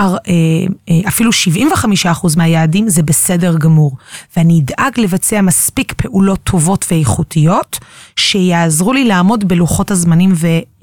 אמ, 0.00 0.06
אה, 0.06 0.12
אה, 0.90 1.08
אפילו 1.08 1.30
75% 1.32 2.36
מהיעדים 2.36 2.88
זה 2.88 3.02
בסדר 3.02 3.56
גמור. 3.58 3.96
ואני 4.36 4.60
אדאג 4.60 5.00
לבצע 5.00 5.40
מספיק 5.40 5.92
פעולות 5.96 6.38
טובות 6.44 6.86
ואיכותיות, 6.90 7.78
שיעזרו 8.16 8.92
לי 8.92 9.04
לעמוד 9.04 9.48
בלוחות 9.48 9.90
הזמנים 9.90 10.32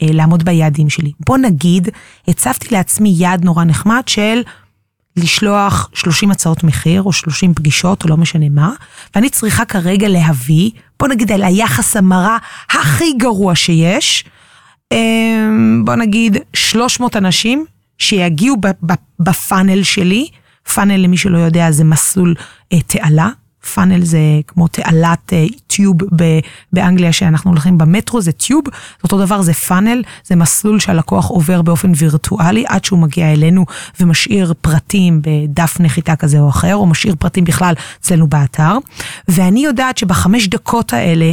ולעמוד 0.02 0.46
ביעדים 0.46 0.90
שלי. 0.90 1.12
בוא 1.20 1.38
נגיד, 1.38 1.90
הצבתי 2.28 2.76
לעצמי 2.76 3.14
יעד 3.18 3.46
נורא 3.46 3.64
נחמד 3.64 4.04
של 4.08 4.42
לשלוח 5.18 5.90
30 5.94 6.32
הצעות 6.32 6.64
מחיר, 6.64 7.04
או 7.04 7.14
30 7.14 7.54
פגישות, 7.54 8.04
או 8.04 8.10
לא 8.10 8.18
משנה 8.18 8.50
מה, 8.50 8.72
ואני 9.16 9.30
צריכה 9.30 9.66
כרגע 9.66 10.08
להביא, 10.08 10.72
בוא 11.00 11.08
נגיד 11.08 11.32
על 11.32 11.44
היחס 11.44 11.98
המרה 11.98 12.38
הכי 12.70 13.14
גרוע 13.18 13.56
שיש, 13.56 14.26
אה, 14.92 15.48
בוא 15.86 15.96
נגיד 15.96 16.38
300 16.54 17.16
אנשים 17.16 17.66
שיגיעו 18.04 18.58
בפאנל 19.20 19.84
שלי, 19.84 20.28
פאנל 20.74 20.96
למי 20.96 21.18
שלא 21.18 21.38
יודע 21.38 21.72
זה 21.72 21.84
מסלול 21.84 22.36
אה, 22.74 22.82
תעלה, 22.82 23.30
פאנל 23.74 24.04
זה 24.04 24.20
כמו 24.48 24.68
תעלת 24.68 25.34
אה, 25.34 25.46
טיוב 25.68 25.98
ב, 26.16 26.40
באנגליה 26.74 27.14
שאנחנו 27.14 27.52
הולכים 27.52 27.78
במטרו, 27.78 28.22
זה 28.22 28.32
טיוב, 28.32 28.64
אותו 29.04 29.26
דבר 29.26 29.42
זה 29.42 29.54
פאנל, 29.54 30.04
זה 30.24 30.36
מסלול 30.36 30.80
שהלקוח 30.80 31.28
עובר 31.28 31.62
באופן 31.62 31.92
וירטואלי 31.96 32.64
עד 32.68 32.86
שהוא 32.86 33.00
מגיע 33.00 33.34
אלינו 33.34 33.66
ומשאיר 34.00 34.54
פרטים 34.62 35.22
בדף 35.22 35.80
נחיתה 35.80 36.16
כזה 36.16 36.40
או 36.40 36.50
אחר, 36.50 36.76
או 36.76 36.86
משאיר 36.86 37.16
פרטים 37.20 37.44
בכלל 37.44 37.74
אצלנו 38.00 38.28
באתר, 38.28 38.78
ואני 39.28 39.66
יודעת 39.66 39.98
שבחמש 39.98 40.48
דקות 40.48 40.94
האלה, 40.94 41.32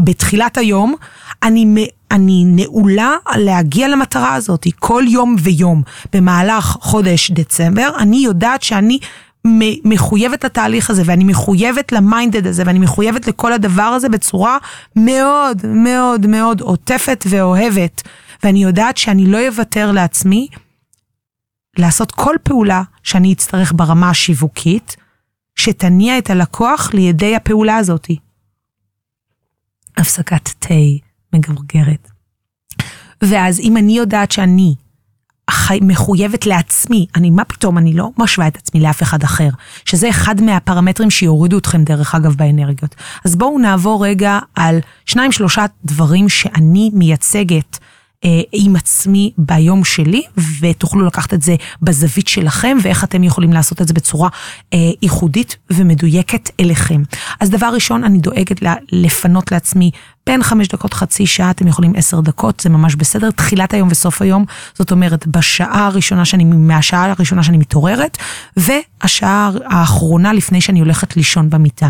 בתחילת 0.00 0.58
היום, 0.58 0.94
אני, 1.42 1.88
אני 2.10 2.44
נעולה 2.46 3.14
להגיע 3.36 3.88
למטרה 3.88 4.34
הזאת 4.34 4.66
כל 4.78 5.04
יום 5.08 5.36
ויום. 5.42 5.82
במהלך 6.12 6.64
חודש 6.64 7.30
דצמבר, 7.30 7.88
אני 7.98 8.16
יודעת 8.16 8.62
שאני 8.62 8.98
מחויבת 9.84 10.44
לתהליך 10.44 10.90
הזה, 10.90 11.02
ואני 11.04 11.24
מחויבת 11.24 11.92
למיינדד 11.92 12.46
הזה, 12.46 12.62
ואני 12.66 12.78
מחויבת 12.78 13.26
לכל 13.26 13.52
הדבר 13.52 13.82
הזה 13.82 14.08
בצורה 14.08 14.58
מאוד 14.96 15.66
מאוד 15.66 16.26
מאוד 16.26 16.60
עוטפת 16.60 17.24
ואוהבת. 17.28 18.02
ואני 18.42 18.62
יודעת 18.62 18.96
שאני 18.96 19.26
לא 19.26 19.48
אוותר 19.48 19.92
לעצמי 19.92 20.48
לעשות 21.78 22.12
כל 22.12 22.34
פעולה 22.42 22.82
שאני 23.02 23.32
אצטרך 23.32 23.72
ברמה 23.76 24.10
השיווקית, 24.10 24.96
שתניע 25.56 26.18
את 26.18 26.30
הלקוח 26.30 26.94
לידי 26.94 27.36
הפעולה 27.36 27.76
הזאתי. 27.76 28.16
הפסקת 29.96 30.48
תה 30.58 30.74
מגרגרת. 31.38 32.10
ואז 33.22 33.60
אם 33.60 33.76
אני 33.76 33.96
יודעת 33.96 34.32
שאני 34.32 34.74
חי, 35.50 35.78
מחויבת 35.82 36.46
לעצמי, 36.46 37.06
אני, 37.14 37.30
מה 37.30 37.44
פתאום, 37.44 37.78
אני 37.78 37.92
לא 37.92 38.10
משווה 38.18 38.48
את 38.48 38.56
עצמי 38.56 38.80
לאף 38.80 39.02
אחד 39.02 39.22
אחר, 39.22 39.48
שזה 39.84 40.10
אחד 40.10 40.40
מהפרמטרים 40.40 41.10
שיורידו 41.10 41.58
אתכם 41.58 41.84
דרך 41.84 42.14
אגב 42.14 42.34
באנרגיות. 42.34 42.94
אז 43.24 43.36
בואו 43.36 43.58
נעבור 43.58 44.06
רגע 44.06 44.38
על 44.54 44.78
שניים 45.06 45.32
שלושה 45.32 45.64
דברים 45.84 46.28
שאני 46.28 46.90
מייצגת 46.94 47.78
עם 48.52 48.76
עצמי 48.76 49.32
ביום 49.38 49.84
שלי, 49.84 50.22
ותוכלו 50.60 51.06
לקחת 51.06 51.34
את 51.34 51.42
זה 51.42 51.56
בזווית 51.82 52.28
שלכם, 52.28 52.76
ואיך 52.82 53.04
אתם 53.04 53.24
יכולים 53.24 53.52
לעשות 53.52 53.82
את 53.82 53.88
זה 53.88 53.94
בצורה 53.94 54.28
אה, 54.74 54.78
ייחודית 55.02 55.56
ומדויקת 55.70 56.50
אליכם. 56.60 57.02
אז 57.40 57.50
דבר 57.50 57.70
ראשון, 57.74 58.04
אני 58.04 58.18
דואגת 58.18 58.62
לפנות 58.92 59.52
לעצמי 59.52 59.90
בין 60.26 60.42
חמש 60.42 60.68
דקות, 60.68 60.94
חצי 60.94 61.26
שעה, 61.26 61.50
אתם 61.50 61.66
יכולים 61.66 61.92
עשר 61.96 62.20
דקות, 62.20 62.60
זה 62.60 62.68
ממש 62.68 62.94
בסדר, 62.94 63.30
תחילת 63.30 63.74
היום 63.74 63.88
וסוף 63.90 64.22
היום, 64.22 64.44
זאת 64.74 64.90
אומרת, 64.90 65.26
בשעה 65.26 65.86
הראשונה 65.86 66.24
שאני, 66.24 66.44
מהשעה 66.44 67.10
הראשונה 67.10 67.42
שאני 67.42 67.58
מתעוררת, 67.58 68.18
והשעה 68.56 69.50
האחרונה 69.64 70.32
לפני 70.32 70.60
שאני 70.60 70.80
הולכת 70.80 71.16
לישון 71.16 71.50
במיטה. 71.50 71.88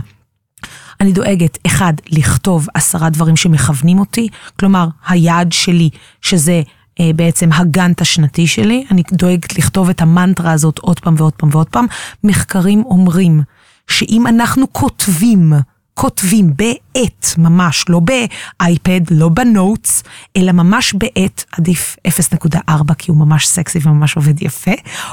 אני 1.00 1.12
דואגת, 1.12 1.58
אחד, 1.66 1.92
לכתוב 2.10 2.66
עשרה 2.74 3.10
דברים 3.10 3.36
שמכוונים 3.36 3.98
אותי, 3.98 4.28
כלומר, 4.60 4.88
היעד 5.08 5.52
שלי, 5.52 5.90
שזה 6.22 6.62
אה, 7.00 7.10
בעצם 7.16 7.52
הגאנט 7.52 8.00
השנתי 8.00 8.46
שלי, 8.46 8.84
אני 8.90 9.02
דואגת 9.12 9.58
לכתוב 9.58 9.88
את 9.88 10.02
המנטרה 10.02 10.52
הזאת 10.52 10.78
עוד 10.78 11.00
פעם 11.00 11.14
ועוד 11.18 11.32
פעם 11.32 11.48
ועוד 11.52 11.68
פעם. 11.68 11.86
מחקרים 12.24 12.82
אומרים 12.86 13.42
שאם 13.88 14.26
אנחנו 14.26 14.72
כותבים, 14.72 15.52
כותבים 15.98 16.52
בעט 16.56 17.26
ממש, 17.38 17.84
לא 17.88 18.00
באייפד, 18.00 19.00
לא 19.10 19.28
בנוטס, 19.28 20.02
אלא 20.36 20.52
ממש 20.52 20.94
בעט, 20.94 21.44
עדיף 21.52 21.96
0.4 22.08 22.94
כי 22.98 23.10
הוא 23.10 23.18
ממש 23.18 23.46
סקסי 23.46 23.78
וממש 23.82 24.16
עובד 24.16 24.42
יפה, 24.42 24.70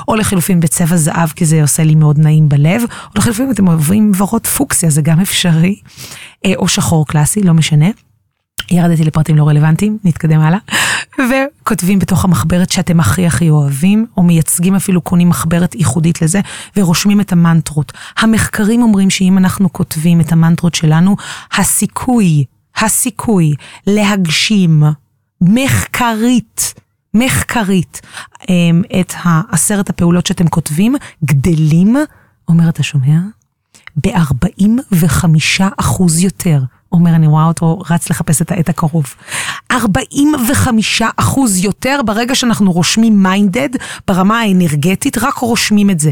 או 0.07 0.15
לחילופין 0.15 0.59
בצבע 0.59 0.97
זהב 0.97 1.29
כי 1.29 1.45
זה 1.45 1.61
עושה 1.61 1.83
לי 1.83 1.95
מאוד 1.95 2.19
נעים 2.19 2.49
בלב, 2.49 2.81
או 2.81 3.11
לחילופין 3.15 3.51
אתם 3.51 3.67
אוהבים 3.67 4.11
ורוד 4.17 4.47
פוקסיה, 4.47 4.89
זה 4.89 5.01
גם 5.01 5.19
אפשרי, 5.19 5.75
אה, 6.45 6.53
או 6.55 6.67
שחור 6.67 7.07
קלאסי, 7.07 7.43
לא 7.43 7.53
משנה. 7.53 7.87
ירדתי 8.71 9.03
לפרטים 9.03 9.35
לא 9.35 9.47
רלוונטיים, 9.47 9.97
נתקדם 10.03 10.39
הלאה. 10.39 10.59
וכותבים 11.19 11.99
בתוך 11.99 12.25
המחברת 12.25 12.71
שאתם 12.71 12.99
הכי 12.99 13.27
הכי 13.27 13.49
אוהבים, 13.49 14.05
או 14.17 14.23
מייצגים 14.23 14.75
אפילו, 14.75 15.01
קונים 15.01 15.29
מחברת 15.29 15.75
ייחודית 15.75 16.21
לזה, 16.21 16.39
ורושמים 16.77 17.21
את 17.21 17.31
המנטרות. 17.31 17.93
המחקרים 18.17 18.81
אומרים 18.81 19.09
שאם 19.09 19.37
אנחנו 19.37 19.73
כותבים 19.73 20.21
את 20.21 20.31
המנטרות 20.31 20.75
שלנו, 20.75 21.15
הסיכוי, 21.53 22.43
הסיכוי 22.77 23.55
להגשים 23.87 24.83
מחקרית, 25.41 26.73
מחקרית, 27.13 28.01
אמ, 28.49 28.83
את 28.99 29.13
עשרת 29.51 29.89
הפעולות 29.89 30.25
שאתם 30.25 30.47
כותבים, 30.47 30.95
גדלים, 31.25 31.95
אומר 32.47 32.69
אתה 32.69 32.83
שומע? 32.83 33.19
ב-45 33.97 35.25
אחוז 35.77 36.19
יותר. 36.19 36.63
אומר, 36.93 37.15
אני 37.15 37.27
רואה 37.27 37.45
אותו 37.45 37.79
רץ 37.89 38.09
לחפש 38.09 38.41
את 38.41 38.51
העת 38.51 38.69
הקרוב. 38.69 39.05
45 39.71 41.01
אחוז 41.17 41.63
יותר 41.63 41.99
ברגע 42.05 42.35
שאנחנו 42.35 42.71
רושמים 42.71 43.23
מיינדד 43.23 43.69
ברמה 44.07 44.39
האנרגטית, 44.39 45.17
רק 45.17 45.37
רושמים 45.37 45.89
את 45.89 45.99
זה. 45.99 46.11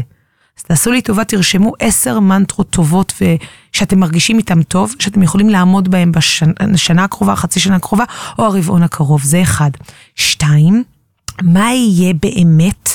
אז 0.58 0.62
תעשו 0.62 0.92
לי 0.92 1.02
טובה, 1.02 1.24
תרשמו 1.24 1.72
עשר 1.78 2.20
מנטרות 2.20 2.70
טובות 2.70 3.12
ושאתם 3.72 3.98
מרגישים 3.98 4.38
איתם 4.38 4.62
טוב, 4.62 4.94
שאתם 4.98 5.22
יכולים 5.22 5.48
לעמוד 5.48 5.88
בהם 5.90 6.12
בשנה 6.72 7.04
הקרובה, 7.04 7.36
חצי 7.36 7.60
שנה 7.60 7.76
הקרובה, 7.76 8.04
או 8.38 8.44
הרבעון 8.44 8.82
הקרוב, 8.82 9.22
זה 9.22 9.42
אחד. 9.42 9.70
שתיים, 10.14 10.84
מה 11.42 11.72
יהיה 11.72 12.14
באמת 12.22 12.90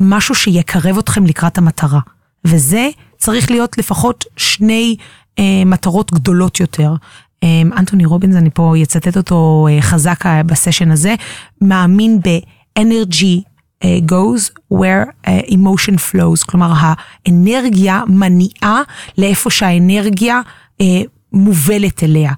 משהו 0.00 0.34
שיקרב 0.34 0.98
אתכם 0.98 1.26
לקראת 1.26 1.58
המטרה? 1.58 2.00
וזה 2.44 2.88
צריך 3.18 3.50
להיות 3.50 3.78
לפחות 3.78 4.24
שני 4.36 4.96
אה, 5.38 5.62
מטרות 5.66 6.12
גדולות 6.12 6.60
יותר. 6.60 6.94
אה, 7.42 7.62
אנטוני 7.76 8.04
רובינס, 8.04 8.36
אני 8.36 8.50
פה 8.54 8.74
אצטט 8.82 9.16
אותו 9.16 9.68
אה, 9.70 9.82
חזק 9.82 10.26
אה, 10.26 10.42
בסשן 10.42 10.90
הזה, 10.90 11.14
מאמין 11.60 12.20
ב-energy 12.20 13.52
אה, 13.84 13.98
goes 14.10 14.74
where 14.74 15.26
uh, 15.26 15.50
emotion 15.50 15.96
flows, 16.12 16.46
כלומר 16.46 16.72
האנרגיה 16.76 18.02
מניעה 18.06 18.82
לאיפה 19.18 19.50
שהאנרגיה 19.50 20.40
uh, 20.82 20.84
מובלת 21.32 22.02
אליה. 22.02 22.32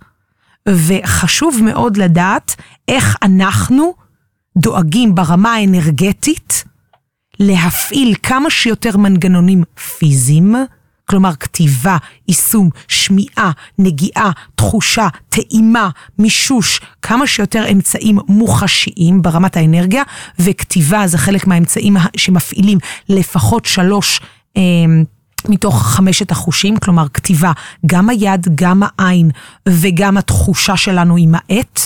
וחשוב 0.68 1.60
מאוד 1.62 1.96
לדעת 1.96 2.56
איך 2.88 3.16
אנחנו 3.22 3.94
דואגים 4.58 5.14
ברמה 5.14 5.52
האנרגטית 5.52 6.64
להפעיל 7.40 8.14
כמה 8.22 8.50
שיותר 8.50 8.96
מנגנונים 8.96 9.62
פיזיים, 9.98 10.54
כלומר 11.04 11.34
כתיבה, 11.40 11.96
יישום, 12.28 12.70
שמיעה, 12.88 13.50
נגיעה, 13.78 14.30
תחושה, 14.54 15.08
טעימה, 15.28 15.88
מישוש, 16.18 16.80
כמה 17.02 17.26
שיותר 17.26 17.64
אמצעים 17.72 18.18
מוחשיים 18.28 19.22
ברמת 19.22 19.56
האנרגיה, 19.56 20.02
וכתיבה 20.38 21.06
זה 21.06 21.18
חלק 21.18 21.46
מהאמצעים 21.46 21.96
שמפעילים 22.16 22.78
לפחות 23.08 23.64
שלוש 23.64 24.20
אה, 24.56 24.62
מתוך 25.48 25.82
חמשת 25.82 26.30
החושים, 26.30 26.76
כלומר 26.76 27.08
כתיבה, 27.14 27.52
גם 27.86 28.10
היד, 28.10 28.46
גם 28.54 28.82
העין 28.82 29.30
וגם 29.68 30.16
התחושה 30.16 30.76
שלנו 30.76 31.16
עם 31.16 31.34
העט. 31.34 31.80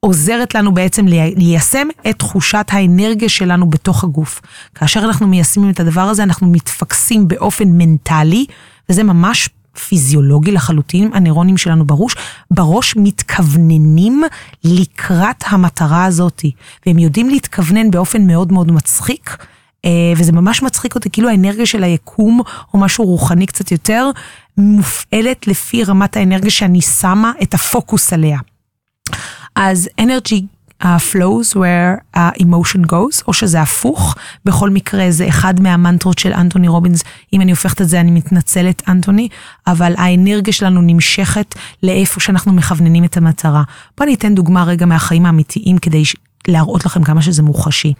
עוזרת 0.00 0.54
לנו 0.54 0.74
בעצם 0.74 1.06
ליישם 1.36 1.88
את 2.10 2.18
תחושת 2.18 2.66
האנרגיה 2.70 3.28
שלנו 3.28 3.70
בתוך 3.70 4.04
הגוף. 4.04 4.40
כאשר 4.74 5.00
אנחנו 5.00 5.26
מיישמים 5.26 5.70
את 5.70 5.80
הדבר 5.80 6.00
הזה, 6.00 6.22
אנחנו 6.22 6.46
מתפקסים 6.46 7.28
באופן 7.28 7.68
מנטלי, 7.68 8.46
וזה 8.88 9.02
ממש 9.02 9.48
פיזיולוגי 9.88 10.52
לחלוטין, 10.52 11.10
הנוירונים 11.14 11.56
שלנו 11.56 11.84
בראש, 11.84 12.14
בראש 12.50 12.94
מתכווננים 12.96 14.22
לקראת 14.64 15.44
המטרה 15.46 16.04
הזאת, 16.04 16.44
והם 16.86 16.98
יודעים 16.98 17.28
להתכוונן 17.28 17.90
באופן 17.90 18.26
מאוד 18.26 18.52
מאוד 18.52 18.72
מצחיק. 18.72 19.36
אה, 19.84 19.90
וזה 20.16 20.32
ממש 20.32 20.62
מצחיק 20.62 20.94
אותי, 20.94 21.10
כאילו 21.10 21.28
האנרגיה 21.28 21.66
של 21.66 21.84
היקום, 21.84 22.40
או 22.74 22.78
משהו 22.78 23.04
רוחני 23.04 23.46
קצת 23.46 23.72
יותר, 23.72 24.10
מופעלת 24.58 25.46
לפי 25.46 25.84
רמת 25.84 26.16
האנרגיה 26.16 26.50
שאני 26.50 26.80
שמה 26.80 27.32
את 27.42 27.54
הפוקוס 27.54 28.12
עליה. 28.12 28.38
אז 29.62 29.88
energy 30.00 30.42
uh, 30.82 30.86
flows 31.12 31.54
where 31.54 32.16
uh, 32.16 32.42
emotion 32.42 32.92
goes, 32.92 33.22
או 33.28 33.32
שזה 33.32 33.60
הפוך, 33.60 34.14
בכל 34.44 34.70
מקרה 34.70 35.10
זה 35.10 35.28
אחד 35.28 35.60
מהמנטרות 35.60 36.18
של 36.18 36.32
אנטוני 36.32 36.68
רובינס, 36.68 37.02
אם 37.32 37.40
אני 37.40 37.50
הופכת 37.50 37.80
את 37.80 37.88
זה 37.88 38.00
אני 38.00 38.10
מתנצלת 38.10 38.82
אנטוני, 38.88 39.28
אבל 39.66 39.94
האנרגיה 39.98 40.52
שלנו 40.52 40.80
נמשכת 40.80 41.54
לאיפה 41.82 42.20
שאנחנו 42.20 42.52
מכווננים 42.52 43.04
את 43.04 43.16
המטרה. 43.16 43.62
בואו 43.98 44.06
אני 44.06 44.14
אתן 44.14 44.34
דוגמה 44.34 44.64
רגע 44.64 44.86
מהחיים 44.86 45.26
האמיתיים 45.26 45.78
כדי 45.78 46.02
להראות 46.48 46.86
לכם 46.86 47.04
כמה 47.04 47.22
שזה 47.22 47.42
מוחשי. 47.42 47.92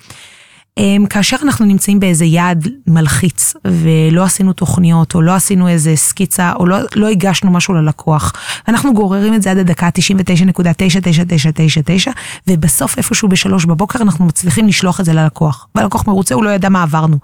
אמ, 0.80 1.06
כאשר 1.10 1.36
אנחנו 1.42 1.66
נמצאים 1.66 2.00
באיזה 2.00 2.24
יעד 2.24 2.68
מלחיץ 2.86 3.54
ולא 3.64 4.24
עשינו 4.24 4.52
תוכניות 4.52 5.14
או 5.14 5.22
לא 5.22 5.34
עשינו 5.34 5.68
איזה 5.68 5.96
סקיצה 5.96 6.52
או 6.52 6.66
לא, 6.66 6.76
לא 6.96 7.08
הגשנו 7.08 7.50
משהו 7.50 7.74
ללקוח, 7.74 8.32
אנחנו 8.68 8.94
גוררים 8.94 9.34
את 9.34 9.42
זה 9.42 9.50
עד 9.50 9.58
הדקה 9.58 9.88
99.99999 9.88 12.10
ובסוף 12.48 12.98
איפשהו 12.98 13.28
בשלוש 13.28 13.64
בבוקר 13.64 14.02
אנחנו 14.02 14.24
מצליחים 14.24 14.68
לשלוח 14.68 15.00
את 15.00 15.04
זה 15.04 15.12
ללקוח. 15.12 15.66
והלקוח 15.74 16.06
מרוצה, 16.06 16.34
הוא 16.34 16.44
לא 16.44 16.50
ידע 16.50 16.68
מה 16.68 16.82
עברנו. 16.82 17.18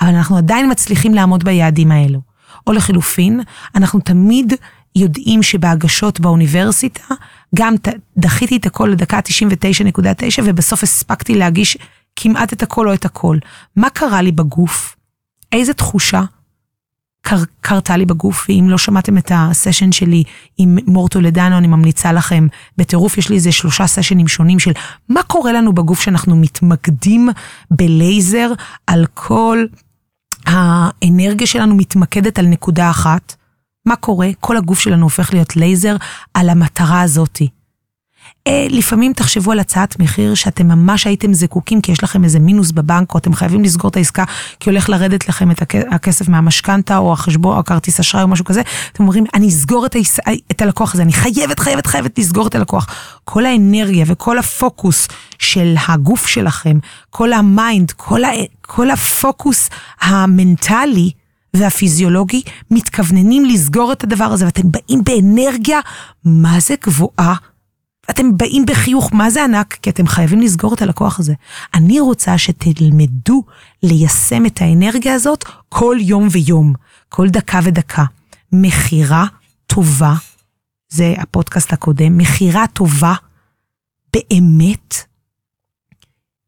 אבל 0.00 0.14
אנחנו 0.14 0.36
עדיין 0.36 0.70
מצליחים 0.70 1.14
לעמוד 1.14 1.44
ביעדים 1.44 1.92
האלו. 1.92 2.20
או 2.66 2.72
לחילופין, 2.72 3.40
אנחנו 3.74 4.00
תמיד 4.00 4.54
יודעים 4.96 5.42
שבהגשות 5.42 6.20
באוניברסיטה, 6.20 7.14
גם 7.54 7.74
דחיתי 8.16 8.56
את 8.56 8.66
הכל 8.66 8.88
לדקה 8.92 9.18
99.9 9.18 10.40
ובסוף 10.44 10.82
הספקתי 10.82 11.34
להגיש 11.34 11.78
כמעט 12.16 12.52
את 12.52 12.62
הכל 12.62 12.88
או 12.88 12.94
את 12.94 13.04
הכל. 13.04 13.38
מה 13.76 13.90
קרה 13.90 14.22
לי 14.22 14.32
בגוף? 14.32 14.96
איזה 15.52 15.74
תחושה 15.74 16.22
קר, 17.22 17.36
קרתה 17.60 17.96
לי 17.96 18.06
בגוף? 18.06 18.46
ואם 18.48 18.66
לא 18.68 18.78
שמעתם 18.78 19.18
את 19.18 19.32
הסשן 19.34 19.92
שלי 19.92 20.22
עם 20.58 20.78
מורטו 20.86 21.20
לדנו, 21.20 21.58
אני 21.58 21.66
ממליצה 21.66 22.12
לכם, 22.12 22.46
בטירוף 22.76 23.18
יש 23.18 23.28
לי 23.28 23.36
איזה 23.36 23.52
שלושה 23.52 23.86
סשנים 23.86 24.28
שונים 24.28 24.58
של 24.58 24.72
מה 25.08 25.22
קורה 25.22 25.52
לנו 25.52 25.72
בגוף 25.72 26.00
שאנחנו 26.00 26.36
מתמקדים 26.36 27.28
בלייזר 27.70 28.52
על 28.86 29.06
כל 29.14 29.64
האנרגיה 30.46 31.46
שלנו 31.46 31.74
מתמקדת 31.74 32.38
על 32.38 32.46
נקודה 32.46 32.90
אחת. 32.90 33.34
מה 33.86 33.96
קורה? 33.96 34.28
כל 34.40 34.56
הגוף 34.56 34.80
שלנו 34.80 35.02
הופך 35.02 35.32
להיות 35.32 35.56
לייזר 35.56 35.96
על 36.34 36.48
המטרה 36.48 37.02
הזאתי. 37.02 37.48
אה, 38.46 38.66
לפעמים 38.70 39.12
תחשבו 39.12 39.52
על 39.52 39.60
הצעת 39.60 39.98
מחיר 39.98 40.34
שאתם 40.34 40.68
ממש 40.68 41.06
הייתם 41.06 41.34
זקוקים 41.34 41.80
כי 41.80 41.92
יש 41.92 42.02
לכם 42.02 42.24
איזה 42.24 42.38
מינוס 42.38 42.70
בבנק, 42.70 43.14
או 43.14 43.18
אתם 43.18 43.34
חייבים 43.34 43.64
לסגור 43.64 43.90
את 43.90 43.96
העסקה 43.96 44.24
כי 44.60 44.70
הולך 44.70 44.88
לרדת 44.88 45.28
לכם 45.28 45.50
את 45.50 45.62
הכסף 45.90 46.28
מהמשכנתה, 46.28 46.98
או 46.98 47.12
החשבון, 47.12 47.54
או 47.54 47.60
הכרטיס 47.60 48.00
אשראי 48.00 48.22
או 48.22 48.28
משהו 48.28 48.44
כזה. 48.44 48.62
אתם 48.92 49.02
אומרים, 49.02 49.24
אני 49.34 49.48
אסגור 49.48 49.86
את, 49.86 49.94
היס... 49.94 50.18
את 50.50 50.62
הלקוח 50.62 50.94
הזה, 50.94 51.02
אני 51.02 51.12
חייבת, 51.12 51.58
חייבת, 51.58 51.86
חייבת 51.86 52.18
לסגור 52.18 52.46
את 52.46 52.54
הלקוח. 52.54 52.86
כל 53.24 53.46
האנרגיה 53.46 54.04
וכל 54.08 54.38
הפוקוס 54.38 55.08
של 55.38 55.74
הגוף 55.88 56.26
שלכם, 56.26 56.78
כל 57.10 57.32
ה 57.32 57.42
mind, 57.42 57.90
כל, 57.90 58.24
ה... 58.24 58.28
כל 58.62 58.90
הפוקוס 58.90 59.70
המנטלי, 60.00 61.10
והפיזיולוגי 61.54 62.42
מתכווננים 62.70 63.44
לסגור 63.44 63.92
את 63.92 64.04
הדבר 64.04 64.24
הזה, 64.24 64.44
ואתם 64.44 64.62
באים 64.64 65.04
באנרגיה, 65.04 65.80
מה 66.24 66.60
זה 66.60 66.74
גבוהה 66.86 67.34
אתם 68.10 68.36
באים 68.36 68.66
בחיוך, 68.66 69.12
מה 69.12 69.30
זה 69.30 69.44
ענק? 69.44 69.78
כי 69.82 69.90
אתם 69.90 70.06
חייבים 70.06 70.40
לסגור 70.40 70.74
את 70.74 70.82
הלקוח 70.82 71.20
הזה. 71.20 71.34
אני 71.74 72.00
רוצה 72.00 72.38
שתלמדו 72.38 73.42
ליישם 73.82 74.46
את 74.46 74.60
האנרגיה 74.60 75.14
הזאת 75.14 75.44
כל 75.68 75.96
יום 76.00 76.28
ויום, 76.30 76.74
כל 77.08 77.28
דקה 77.28 77.60
ודקה. 77.64 78.04
מכירה 78.52 79.26
טובה, 79.66 80.14
זה 80.88 81.14
הפודקאסט 81.18 81.72
הקודם, 81.72 82.18
מכירה 82.18 82.66
טובה 82.66 83.14
באמת 84.12 84.94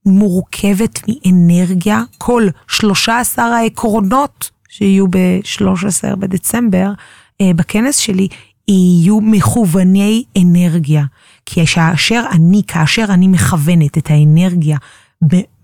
מורכבת 0.07 1.01
מאנרגיה, 1.09 2.03
כל 2.19 2.47
13 2.69 3.45
העקרונות 3.45 4.51
שיהיו 4.69 5.09
ב-13 5.09 6.17
בדצמבר, 6.17 6.93
אה, 7.41 7.51
בכנס 7.57 7.97
שלי, 7.97 8.29
יהיו 8.73 9.21
מכווני 9.21 10.25
אנרגיה. 10.43 11.05
כי 11.47 11.67
כאשר 11.67 12.25
אני, 12.31 12.63
כאשר 12.67 13.05
אני 13.09 13.29
מכוונת 13.29 13.99
את 13.99 14.11
האנרגיה 14.11 14.77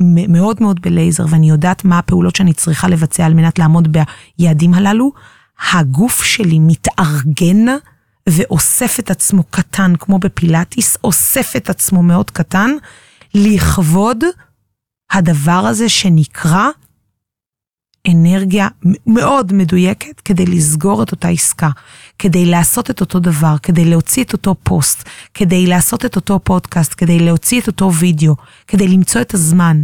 מאוד 0.00 0.56
מאוד 0.60 0.80
בלייזר, 0.80 1.24
ואני 1.28 1.50
יודעת 1.50 1.84
מה 1.84 1.98
הפעולות 1.98 2.36
שאני 2.36 2.52
צריכה 2.52 2.88
לבצע 2.88 3.26
על 3.26 3.34
מנת 3.34 3.58
לעמוד 3.58 3.96
ביעדים 4.38 4.74
הללו, 4.74 5.12
הגוף 5.72 6.22
שלי 6.22 6.58
מתארגן 6.58 7.66
ואוסף 8.28 8.96
את 8.98 9.10
עצמו 9.10 9.42
קטן, 9.50 9.92
כמו 9.98 10.18
בפילאטיס, 10.18 10.96
אוסף 11.04 11.56
את 11.56 11.70
עצמו 11.70 12.02
מאוד 12.02 12.30
קטן, 12.30 12.70
לכבוד 13.34 14.24
הדבר 15.12 15.52
הזה 15.52 15.88
שנקרא 15.88 16.68
אנרגיה 18.08 18.68
מאוד 19.06 19.52
מדויקת 19.52 20.20
כדי 20.20 20.46
לסגור 20.46 21.02
את 21.02 21.12
אותה 21.12 21.28
עסקה, 21.28 21.68
כדי 22.18 22.46
לעשות 22.46 22.90
את 22.90 23.00
אותו 23.00 23.20
דבר, 23.20 23.54
כדי 23.62 23.84
להוציא 23.84 24.24
את 24.24 24.32
אותו 24.32 24.54
פוסט, 24.62 25.08
כדי 25.34 25.66
לעשות 25.66 26.04
את 26.04 26.16
אותו 26.16 26.40
פודקאסט, 26.44 26.94
כדי 26.96 27.18
להוציא 27.18 27.60
את 27.60 27.66
אותו 27.66 27.94
וידאו, 27.94 28.36
כדי 28.66 28.88
למצוא 28.88 29.20
את 29.20 29.34
הזמן. 29.34 29.82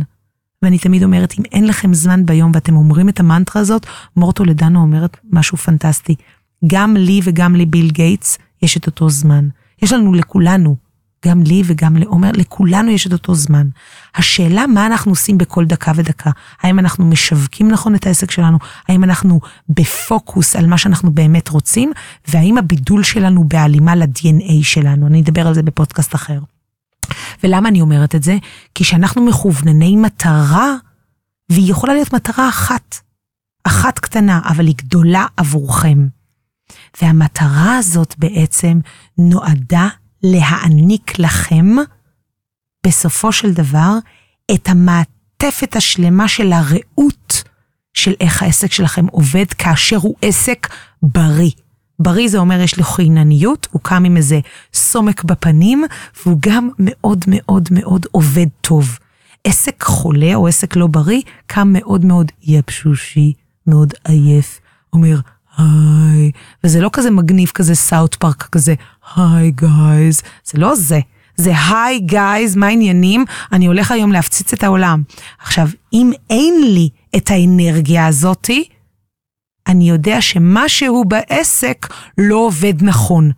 ואני 0.63 0.79
תמיד 0.79 1.03
אומרת, 1.03 1.35
אם 1.39 1.45
אין 1.53 1.67
לכם 1.67 1.95
זמן 1.95 2.27
ביום 2.27 2.51
ואתם 2.55 2.77
אומרים 2.77 3.09
את 3.09 3.21
המנטרה 3.21 3.63
הזאת, 3.63 3.87
מורטו 4.17 4.45
לדנו 4.45 4.81
אומרת 4.81 5.17
משהו 5.33 5.59
פנטסטי. 5.59 6.15
גם 6.67 6.97
לי 6.97 7.21
וגם 7.25 7.57
לביל 7.57 7.91
גייטס 7.91 8.39
יש 8.63 8.77
את 8.77 8.87
אותו 8.87 9.11
זמן. 9.11 9.49
יש 9.83 9.93
לנו 9.93 10.15
לכולנו 10.15 10.77
גם 11.27 11.43
לי 11.43 11.63
וגם 11.67 11.97
לעומר, 11.97 12.31
לכולנו 12.35 12.91
יש 12.91 13.07
את 13.07 13.13
אותו 13.13 13.35
זמן. 13.35 13.69
השאלה 14.15 14.67
מה 14.67 14.87
אנחנו 14.87 15.13
עושים 15.13 15.39
בכל 15.39 15.65
דקה 15.65 15.93
ודקה. 15.95 16.31
האם 16.63 16.79
אנחנו 16.79 17.05
משווקים 17.05 17.69
נכון 17.69 17.95
את 17.95 18.07
העסק 18.07 18.31
שלנו? 18.31 18.59
האם 18.89 19.05
אנחנו 19.05 19.41
בפוקוס 19.69 20.57
על 20.57 20.67
מה 20.67 20.79
שאנחנו 20.79 21.11
באמת 21.11 21.49
רוצים? 21.49 21.93
והאם 22.29 22.59
הבידול 22.59 23.03
שלנו 23.03 23.45
בהלימה 23.49 23.95
ל-DNA 23.95 24.53
שלנו? 24.63 25.07
אני 25.07 25.21
אדבר 25.21 25.47
על 25.47 25.55
זה 25.55 25.63
בפודקאסט 25.63 26.15
אחר. 26.15 26.41
ולמה 27.45 27.69
אני 27.69 27.81
אומרת 27.81 28.15
את 28.15 28.23
זה? 28.23 28.39
כי 28.75 28.85
כשאנחנו 28.85 29.23
מכוונני 29.27 29.97
מטרה, 29.97 30.75
והיא 31.49 31.71
יכולה 31.71 31.95
להיות 31.95 32.15
מטרה 32.15 32.49
אחת, 32.49 32.97
אחת 33.65 33.99
קטנה, 33.99 34.41
אבל 34.45 34.67
היא 34.67 34.75
גדולה 34.77 35.27
עבורכם. 35.37 36.07
והמטרה 37.03 37.77
הזאת 37.77 38.15
בעצם 38.19 38.81
נועדה 39.19 39.89
להעניק 40.25 41.19
לכם, 41.19 41.67
בסופו 42.87 43.33
של 43.33 43.53
דבר, 43.53 43.93
את 44.55 44.69
המעטפת 44.69 45.77
השלמה 45.77 46.29
של 46.29 46.53
הרעות 46.53 47.43
של 47.95 48.15
איך 48.21 48.43
העסק 48.43 48.73
שלכם 48.73 49.07
עובד 49.07 49.53
כאשר 49.59 49.97
הוא 49.97 50.15
עסק 50.23 50.69
בריא. 51.03 51.51
בריא 51.99 52.29
זה 52.29 52.39
אומר 52.39 52.61
יש 52.61 52.79
לו 52.79 52.85
חינניות, 52.85 53.69
הוא 53.71 53.81
קם 53.83 54.05
עם 54.05 54.17
איזה 54.17 54.41
סומק 54.75 55.25
בפנים, 55.25 55.85
והוא 56.25 56.39
גם 56.41 56.69
מאוד 56.79 57.25
מאוד 57.29 57.69
מאוד 57.71 58.07
עובד 58.11 58.47
טוב. 58.61 58.99
עסק 59.45 59.83
חולה 59.83 60.35
או 60.35 60.49
עסק 60.49 60.77
לא 60.77 60.87
בריא, 60.87 61.23
קם 61.47 61.73
מאוד 61.73 62.05
מאוד 62.05 62.33
יבשושי, 62.43 63.33
מאוד 63.67 63.95
עייף, 64.05 64.61
אומר 64.93 65.21
היי, 65.59 66.31
וזה 66.65 66.81
לא 66.81 66.91
כזה 66.93 67.11
מגניב 67.11 67.51
כזה 67.55 67.75
סאוט 67.75 68.15
פארק 68.15 68.43
כזה 68.43 68.75
היי 69.17 69.51
גייז, 69.51 70.23
זה 70.45 70.59
לא 70.59 70.75
זה. 70.75 71.01
זה 71.37 71.53
היי 71.59 72.01
גייז, 72.01 72.57
מה 72.57 72.67
העניינים? 72.67 73.25
אני 73.53 73.67
הולך 73.67 73.91
היום 73.91 74.13
להפציץ 74.13 74.53
את 74.53 74.63
העולם. 74.63 75.03
עכשיו, 75.41 75.69
אם 75.93 76.13
אין 76.31 76.55
לי 76.75 76.89
את 77.17 77.31
האנרגיה 77.31 78.07
הזאתי, 78.07 78.65
אני 79.67 79.89
יודע 79.89 80.21
שמשהו 80.21 81.05
בעסק 81.05 81.87
לא 82.19 82.37
עובד 82.37 82.75
נכון. 82.83 83.31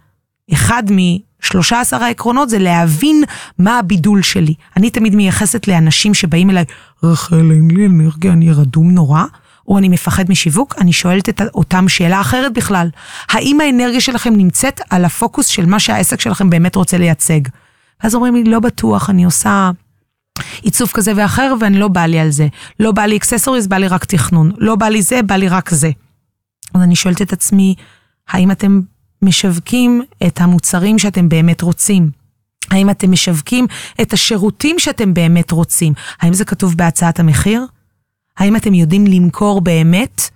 אחד 0.53 0.83
משלושה 0.91 1.81
עשר 1.81 2.03
העקרונות 2.03 2.51
זה 2.51 2.59
להבין 2.59 3.25
מה 3.59 3.79
הבידול 3.79 4.23
שלי. 4.23 4.55
אני 4.77 4.91
תמיד 4.91 5.15
מייחסת 5.15 5.69
לאנשים 5.69 6.15
שבאים 6.15 6.51
אליי, 6.51 6.65
רחל, 7.03 7.51
אין 7.51 7.71
לי 7.71 7.87
אנרגיה, 7.87 8.33
אני 8.33 8.53
רדום 8.53 8.91
נורא. 8.91 9.25
או 9.69 9.79
אני 9.79 9.89
מפחד 9.89 10.31
משיווק, 10.31 10.75
אני 10.79 10.93
שואלת 10.93 11.29
את 11.29 11.41
אותם 11.55 11.89
שאלה 11.89 12.21
אחרת 12.21 12.53
בכלל. 12.53 12.89
האם 13.29 13.61
האנרגיה 13.61 14.01
שלכם 14.01 14.37
נמצאת 14.37 14.81
על 14.91 15.05
הפוקוס 15.05 15.47
של 15.47 15.67
מה 15.67 15.81
שהעסק 15.81 16.21
שלכם 16.21 16.51
באמת 16.51 16.77
רוצה 16.77 16.99
לייצג? 16.99 17.41
ואז 18.03 18.15
אומרים 18.15 18.35
לי, 18.35 18.45
לא 18.45 18.61
בטוח, 18.61 19.11
אני 19.11 19.25
עושה 19.25 19.71
עיצוב 20.63 20.91
כזה 20.95 21.13
ואחר 21.17 21.55
ואני 21.61 21.79
לא 21.79 21.89
בא 21.89 22.07
לי 22.07 22.19
על 22.19 22.31
זה. 22.31 22.49
לא 22.81 22.93
בא 22.93 23.03
לי 23.03 23.17
אקססוריז, 23.17 23.67
בא 23.67 23.77
לי 23.77 23.89
רק 23.89 24.05
תכנון. 24.05 24.53
לא 24.59 24.77
בא 24.77 24.87
לי 24.87 25.03
זה, 25.03 25.23
בא 25.23 25.35
לי 25.37 25.49
רק 25.49 25.71
זה. 25.71 25.91
אז 26.75 26.83
אני 26.83 26.97
שואלת 26.97 27.23
את 27.23 27.33
עצמי, 27.33 27.75
האם 28.29 28.51
אתם 28.51 28.81
משווקים 29.23 30.03
את 30.27 30.41
המוצרים 30.41 30.99
שאתם 30.99 31.29
באמת 31.29 31.63
רוצים? 31.63 32.11
האם 32.71 32.91
אתם 32.91 33.13
משווקים 33.13 33.67
את 34.01 34.13
השירותים 34.13 34.79
שאתם 34.79 35.15
באמת 35.15 35.51
רוצים? 35.51 35.93
האם 36.21 36.33
זה 36.33 36.45
כתוב 36.45 36.77
בהצעת 36.77 37.21
המחיר? 37.21 37.67
האם 38.39 38.57
אתם 38.57 38.75
יודעים 38.75 39.07
למכור 39.07 39.61
באמת? 39.61 40.31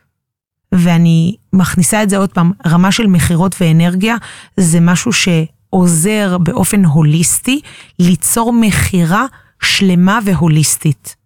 ואני 0.75 1.37
מכניסה 1.53 2.03
את 2.03 2.11
זה 2.11 2.17
עוד 2.17 2.33
פעם, 2.33 2.53
רמה 2.67 2.93
של 2.93 3.07
מכירות 3.07 3.57
ואנרגיה 3.61 4.17
זה 4.57 4.81
משהו 4.81 5.13
שעוזר 5.13 6.39
באופן 6.39 6.85
הוליסטי 6.85 7.61
ליצור 7.99 8.53
מכירה 8.53 9.27
שלמה 9.63 10.19
והוליסטית. 10.25 11.17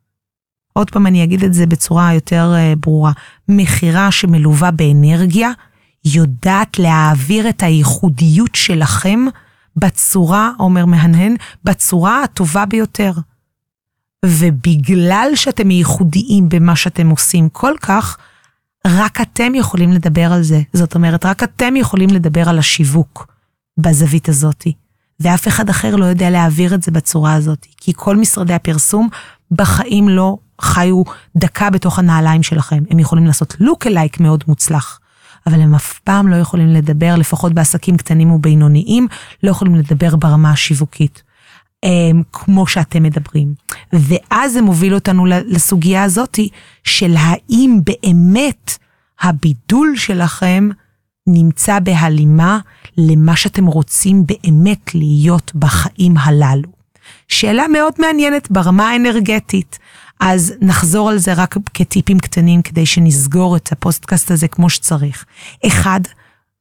עוד 0.72 0.90
פעם 0.90 1.06
אני 1.06 1.24
אגיד 1.24 1.44
את 1.44 1.54
זה 1.54 1.66
בצורה 1.66 2.14
יותר 2.14 2.52
uh, 2.54 2.78
ברורה, 2.78 3.12
מכירה 3.48 4.10
שמלווה 4.10 4.70
באנרגיה 4.70 5.50
יודעת 6.04 6.78
להעביר 6.78 7.48
את 7.48 7.62
הייחודיות 7.62 8.54
שלכם 8.54 9.20
בצורה, 9.76 10.50
אומר 10.58 10.86
מהנהן, 10.86 11.36
בצורה 11.64 12.22
הטובה 12.22 12.66
ביותר. 12.66 13.12
ובגלל 14.24 15.30
שאתם 15.34 15.70
ייחודיים 15.70 16.48
במה 16.48 16.76
שאתם 16.76 17.08
עושים 17.08 17.48
כל 17.48 17.74
כך, 17.80 18.16
רק 18.86 19.20
אתם 19.20 19.54
יכולים 19.54 19.92
לדבר 19.92 20.32
על 20.32 20.42
זה. 20.42 20.60
זאת 20.72 20.94
אומרת, 20.94 21.26
רק 21.26 21.42
אתם 21.42 21.76
יכולים 21.76 22.10
לדבר 22.10 22.48
על 22.48 22.58
השיווק 22.58 23.26
בזווית 23.78 24.28
הזאתי. 24.28 24.72
ואף 25.20 25.48
אחד 25.48 25.68
אחר 25.68 25.96
לא 25.96 26.04
יודע 26.04 26.30
להעביר 26.30 26.74
את 26.74 26.82
זה 26.82 26.90
בצורה 26.90 27.34
הזאת. 27.34 27.66
כי 27.76 27.92
כל 27.96 28.16
משרדי 28.16 28.54
הפרסום 28.54 29.08
בחיים 29.50 30.08
לא 30.08 30.36
חיו 30.60 31.02
דקה 31.36 31.70
בתוך 31.70 31.98
הנעליים 31.98 32.42
שלכם. 32.42 32.82
הם 32.90 32.98
יכולים 32.98 33.26
לעשות 33.26 33.56
לוק 33.60 33.86
אלייק 33.86 34.20
מאוד 34.20 34.44
מוצלח. 34.48 35.00
אבל 35.46 35.60
הם 35.60 35.74
אף 35.74 35.98
פעם 35.98 36.28
לא 36.28 36.36
יכולים 36.36 36.68
לדבר, 36.68 37.16
לפחות 37.16 37.52
בעסקים 37.52 37.96
קטנים 37.96 38.30
ובינוניים, 38.30 39.08
לא 39.42 39.50
יכולים 39.50 39.74
לדבר 39.74 40.16
ברמה 40.16 40.50
השיווקית. 40.50 41.22
אמ, 41.84 42.22
כמו 42.32 42.66
שאתם 42.66 43.02
מדברים. 43.02 43.54
ואז 43.92 44.52
זה 44.52 44.62
מוביל 44.62 44.94
אותנו 44.94 45.26
לסוגיה 45.26 46.02
הזאתי 46.02 46.48
של 46.84 47.14
האם 47.18 47.80
באמת 47.84 48.78
הבידול 49.20 49.96
שלכם 49.96 50.68
נמצא 51.26 51.78
בהלימה 51.78 52.58
למה 52.96 53.36
שאתם 53.36 53.66
רוצים 53.66 54.24
באמת 54.26 54.94
להיות 54.94 55.52
בחיים 55.54 56.16
הללו. 56.16 56.68
שאלה 57.28 57.68
מאוד 57.68 57.92
מעניינת 57.98 58.50
ברמה 58.50 58.90
האנרגטית. 58.90 59.78
אז 60.20 60.54
נחזור 60.60 61.10
על 61.10 61.18
זה 61.18 61.32
רק 61.32 61.56
כטיפים 61.74 62.18
קטנים 62.18 62.62
כדי 62.62 62.86
שנסגור 62.86 63.56
את 63.56 63.72
הפודקאסט 63.72 64.30
הזה 64.30 64.48
כמו 64.48 64.70
שצריך. 64.70 65.24
אחד, 65.66 66.00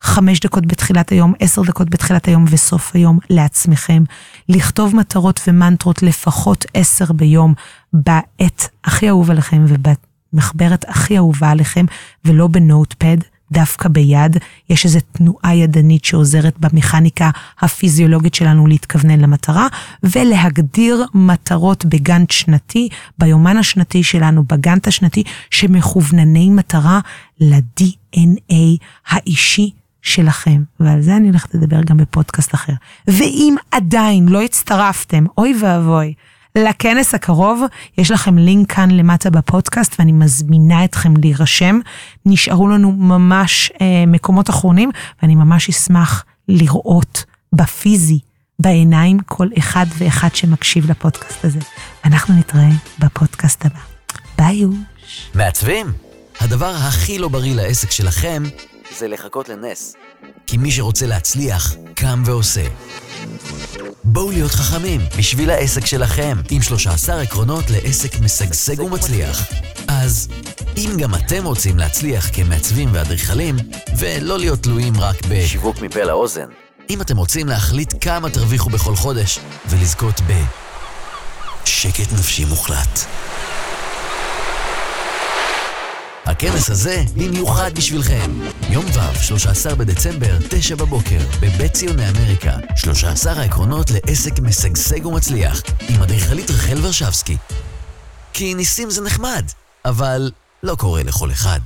חמש 0.04 0.40
דקות 0.40 0.66
בתחילת 0.66 1.10
היום, 1.10 1.34
עשר 1.40 1.62
דקות 1.62 1.90
בתחילת 1.90 2.28
היום 2.28 2.46
וסוף 2.50 2.96
היום 2.96 3.20
לעצמכם. 3.30 4.04
לכתוב 4.50 4.96
מטרות 4.96 5.42
ומנטרות 5.48 6.04
לפחות 6.04 6.66
עשר 6.74 7.12
ביום 7.12 7.54
בעת 7.94 8.70
הכי 8.84 9.10
אהוב 9.10 9.32
עליכם 9.32 9.66
ובמחברת 9.68 10.86
הכי 10.88 11.18
אהובה 11.18 11.50
עליכם, 11.50 11.86
ולא 12.26 12.48
בנוטפד. 12.48 13.18
דווקא 13.52 13.90
ביד, 13.90 14.38
יש 14.70 14.86
איזו 14.86 15.00
תנועה 15.12 15.56
ידנית 15.56 16.06
שעוזרת 16.06 16.60
במכניקה 16.60 17.30
הפיזיולוגית 17.62 18.34
שלנו 18.34 18.68
להתכוונן 18.68 19.20
למטרה, 19.20 19.68
ולהגדיר 20.04 21.06
מטרות 21.14 21.86
בגאנט 21.86 22.32
שנתי, 22.32 22.90
ביומן 23.18 23.58
השנתי 23.58 24.04
שלנו, 24.04 24.44
בגאנט 24.44 24.88
השנתי, 24.88 25.24
שמכוונני 25.50 26.50
מטרה 26.50 27.00
ל-DNA 27.40 28.78
האישי 29.08 29.72
שלכם, 30.04 30.64
ועל 30.80 31.02
זה 31.02 31.16
אני 31.16 31.28
הולכת 31.28 31.56
לדבר 31.56 31.82
גם 31.86 31.98
בפודקאסט 31.98 32.56
אחר. 32.56 32.74
ואם 33.08 33.56
עדיין 33.72 34.30
לא 34.30 34.42
הצטרפתם, 34.42 35.26
אוי 35.38 35.56
ואבוי, 35.62 36.14
לכנס 36.56 37.16
הקרוב, 37.16 37.64
יש 37.98 38.12
לכם 38.12 38.38
לינק 38.38 38.74
כאן 38.74 38.92
למטה 38.92 39.30
בפודקאסט 39.30 39.96
ואני 40.00 40.12
מזמינה 40.12 40.86
אתכם 40.86 41.14
להירשם. 41.18 41.80
נשארו 42.26 42.68
לנו 42.68 42.92
ממש 42.92 43.72
אה, 43.82 44.06
מקומות 44.08 44.50
אחרונים 44.50 44.92
ואני 45.22 45.36
ממש 45.36 45.70
אשמח 45.70 46.26
לראות 46.48 47.26
בפיזי, 47.54 48.20
בעיניים, 48.60 49.20
כל 49.20 49.48
אחד 49.58 49.86
ואחד 49.98 50.36
שמקשיב 50.36 50.92
לפודקאסט 50.92 51.46
הזה. 51.46 51.60
אנחנו 52.06 52.36
נתראה 52.36 52.70
בפודקאסט 53.00 53.66
הבא. 53.66 53.80
ביי 54.38 54.56
יוש. 54.56 55.32
מעצבים? 55.36 55.88
הדבר 56.40 56.76
הכי 56.76 57.20
לא 57.20 57.28
בריא 57.28 57.56
לעסק 57.56 57.92
שלכם 57.92 58.44
זה 59.00 59.08
לחכות 59.08 59.50
לנס. 59.50 59.96
כי 60.48 60.58
מי 60.58 60.72
שרוצה 60.72 61.06
להצליח, 61.06 61.76
קם 61.96 62.24
ועושה. 62.26 62.68
בואו 64.04 64.32
להיות 64.32 64.52
חכמים 64.52 65.02
בשביל 65.18 65.50
העסק 65.50 65.86
שלכם, 65.86 66.38
עם 66.52 66.62
13 66.62 67.22
עקרונות 67.22 67.64
לעסק 67.70 68.20
משגשג 68.20 68.80
ומצליח. 68.80 69.52
אז 69.88 70.28
אם 70.78 70.90
גם 70.98 71.16
אתם 71.16 71.46
רוצים 71.46 71.78
להצליח 71.78 72.30
כמעצבים 72.34 72.90
ואדריכלים, 72.94 73.56
ולא 73.98 74.40
להיות 74.40 74.64
תלויים 74.64 74.94
רק 75.00 75.16
ב... 75.30 75.46
שיווק 75.46 75.82
מפה 75.82 76.04
לאוזן. 76.04 76.48
אם 76.90 77.02
אתם 77.02 77.18
רוצים 77.18 77.48
להחליט 77.48 77.94
כמה 78.02 78.30
תרוויחו 78.30 78.70
בכל 78.70 78.96
חודש, 78.96 79.40
ולזכות 79.70 80.22
ב... 80.28 80.44
שקט 81.66 82.12
נפשי 82.14 82.46
מוחלט. 82.46 83.06
הכנס 86.48 86.70
הזה 86.70 87.04
במיוחד 87.16 87.72
בשבילכם. 87.76 88.32
יום 88.70 88.86
ו', 88.86 89.24
13 89.24 89.76
בדצמבר, 89.76 90.38
9 90.50 90.76
בבוקר, 90.76 91.20
בבית 91.42 91.74
ציוני 91.74 92.10
אמריקה. 92.10 92.52
13 92.76 93.34
העקרונות 93.34 93.92
לעסק 93.92 94.40
משגשג 94.40 95.06
ומצליח, 95.06 95.62
עם 95.90 96.02
אדריכלית 96.02 96.52
רחל 96.52 96.78
ורשבסקי. 96.82 97.38
כי 98.34 98.54
ניסים 98.54 98.90
זה 98.90 99.02
נחמד, 99.02 99.46
אבל 99.86 100.32
לא 100.64 100.76
קורה 100.76 101.04
לכל 101.04 101.32
אחד. 101.32 101.60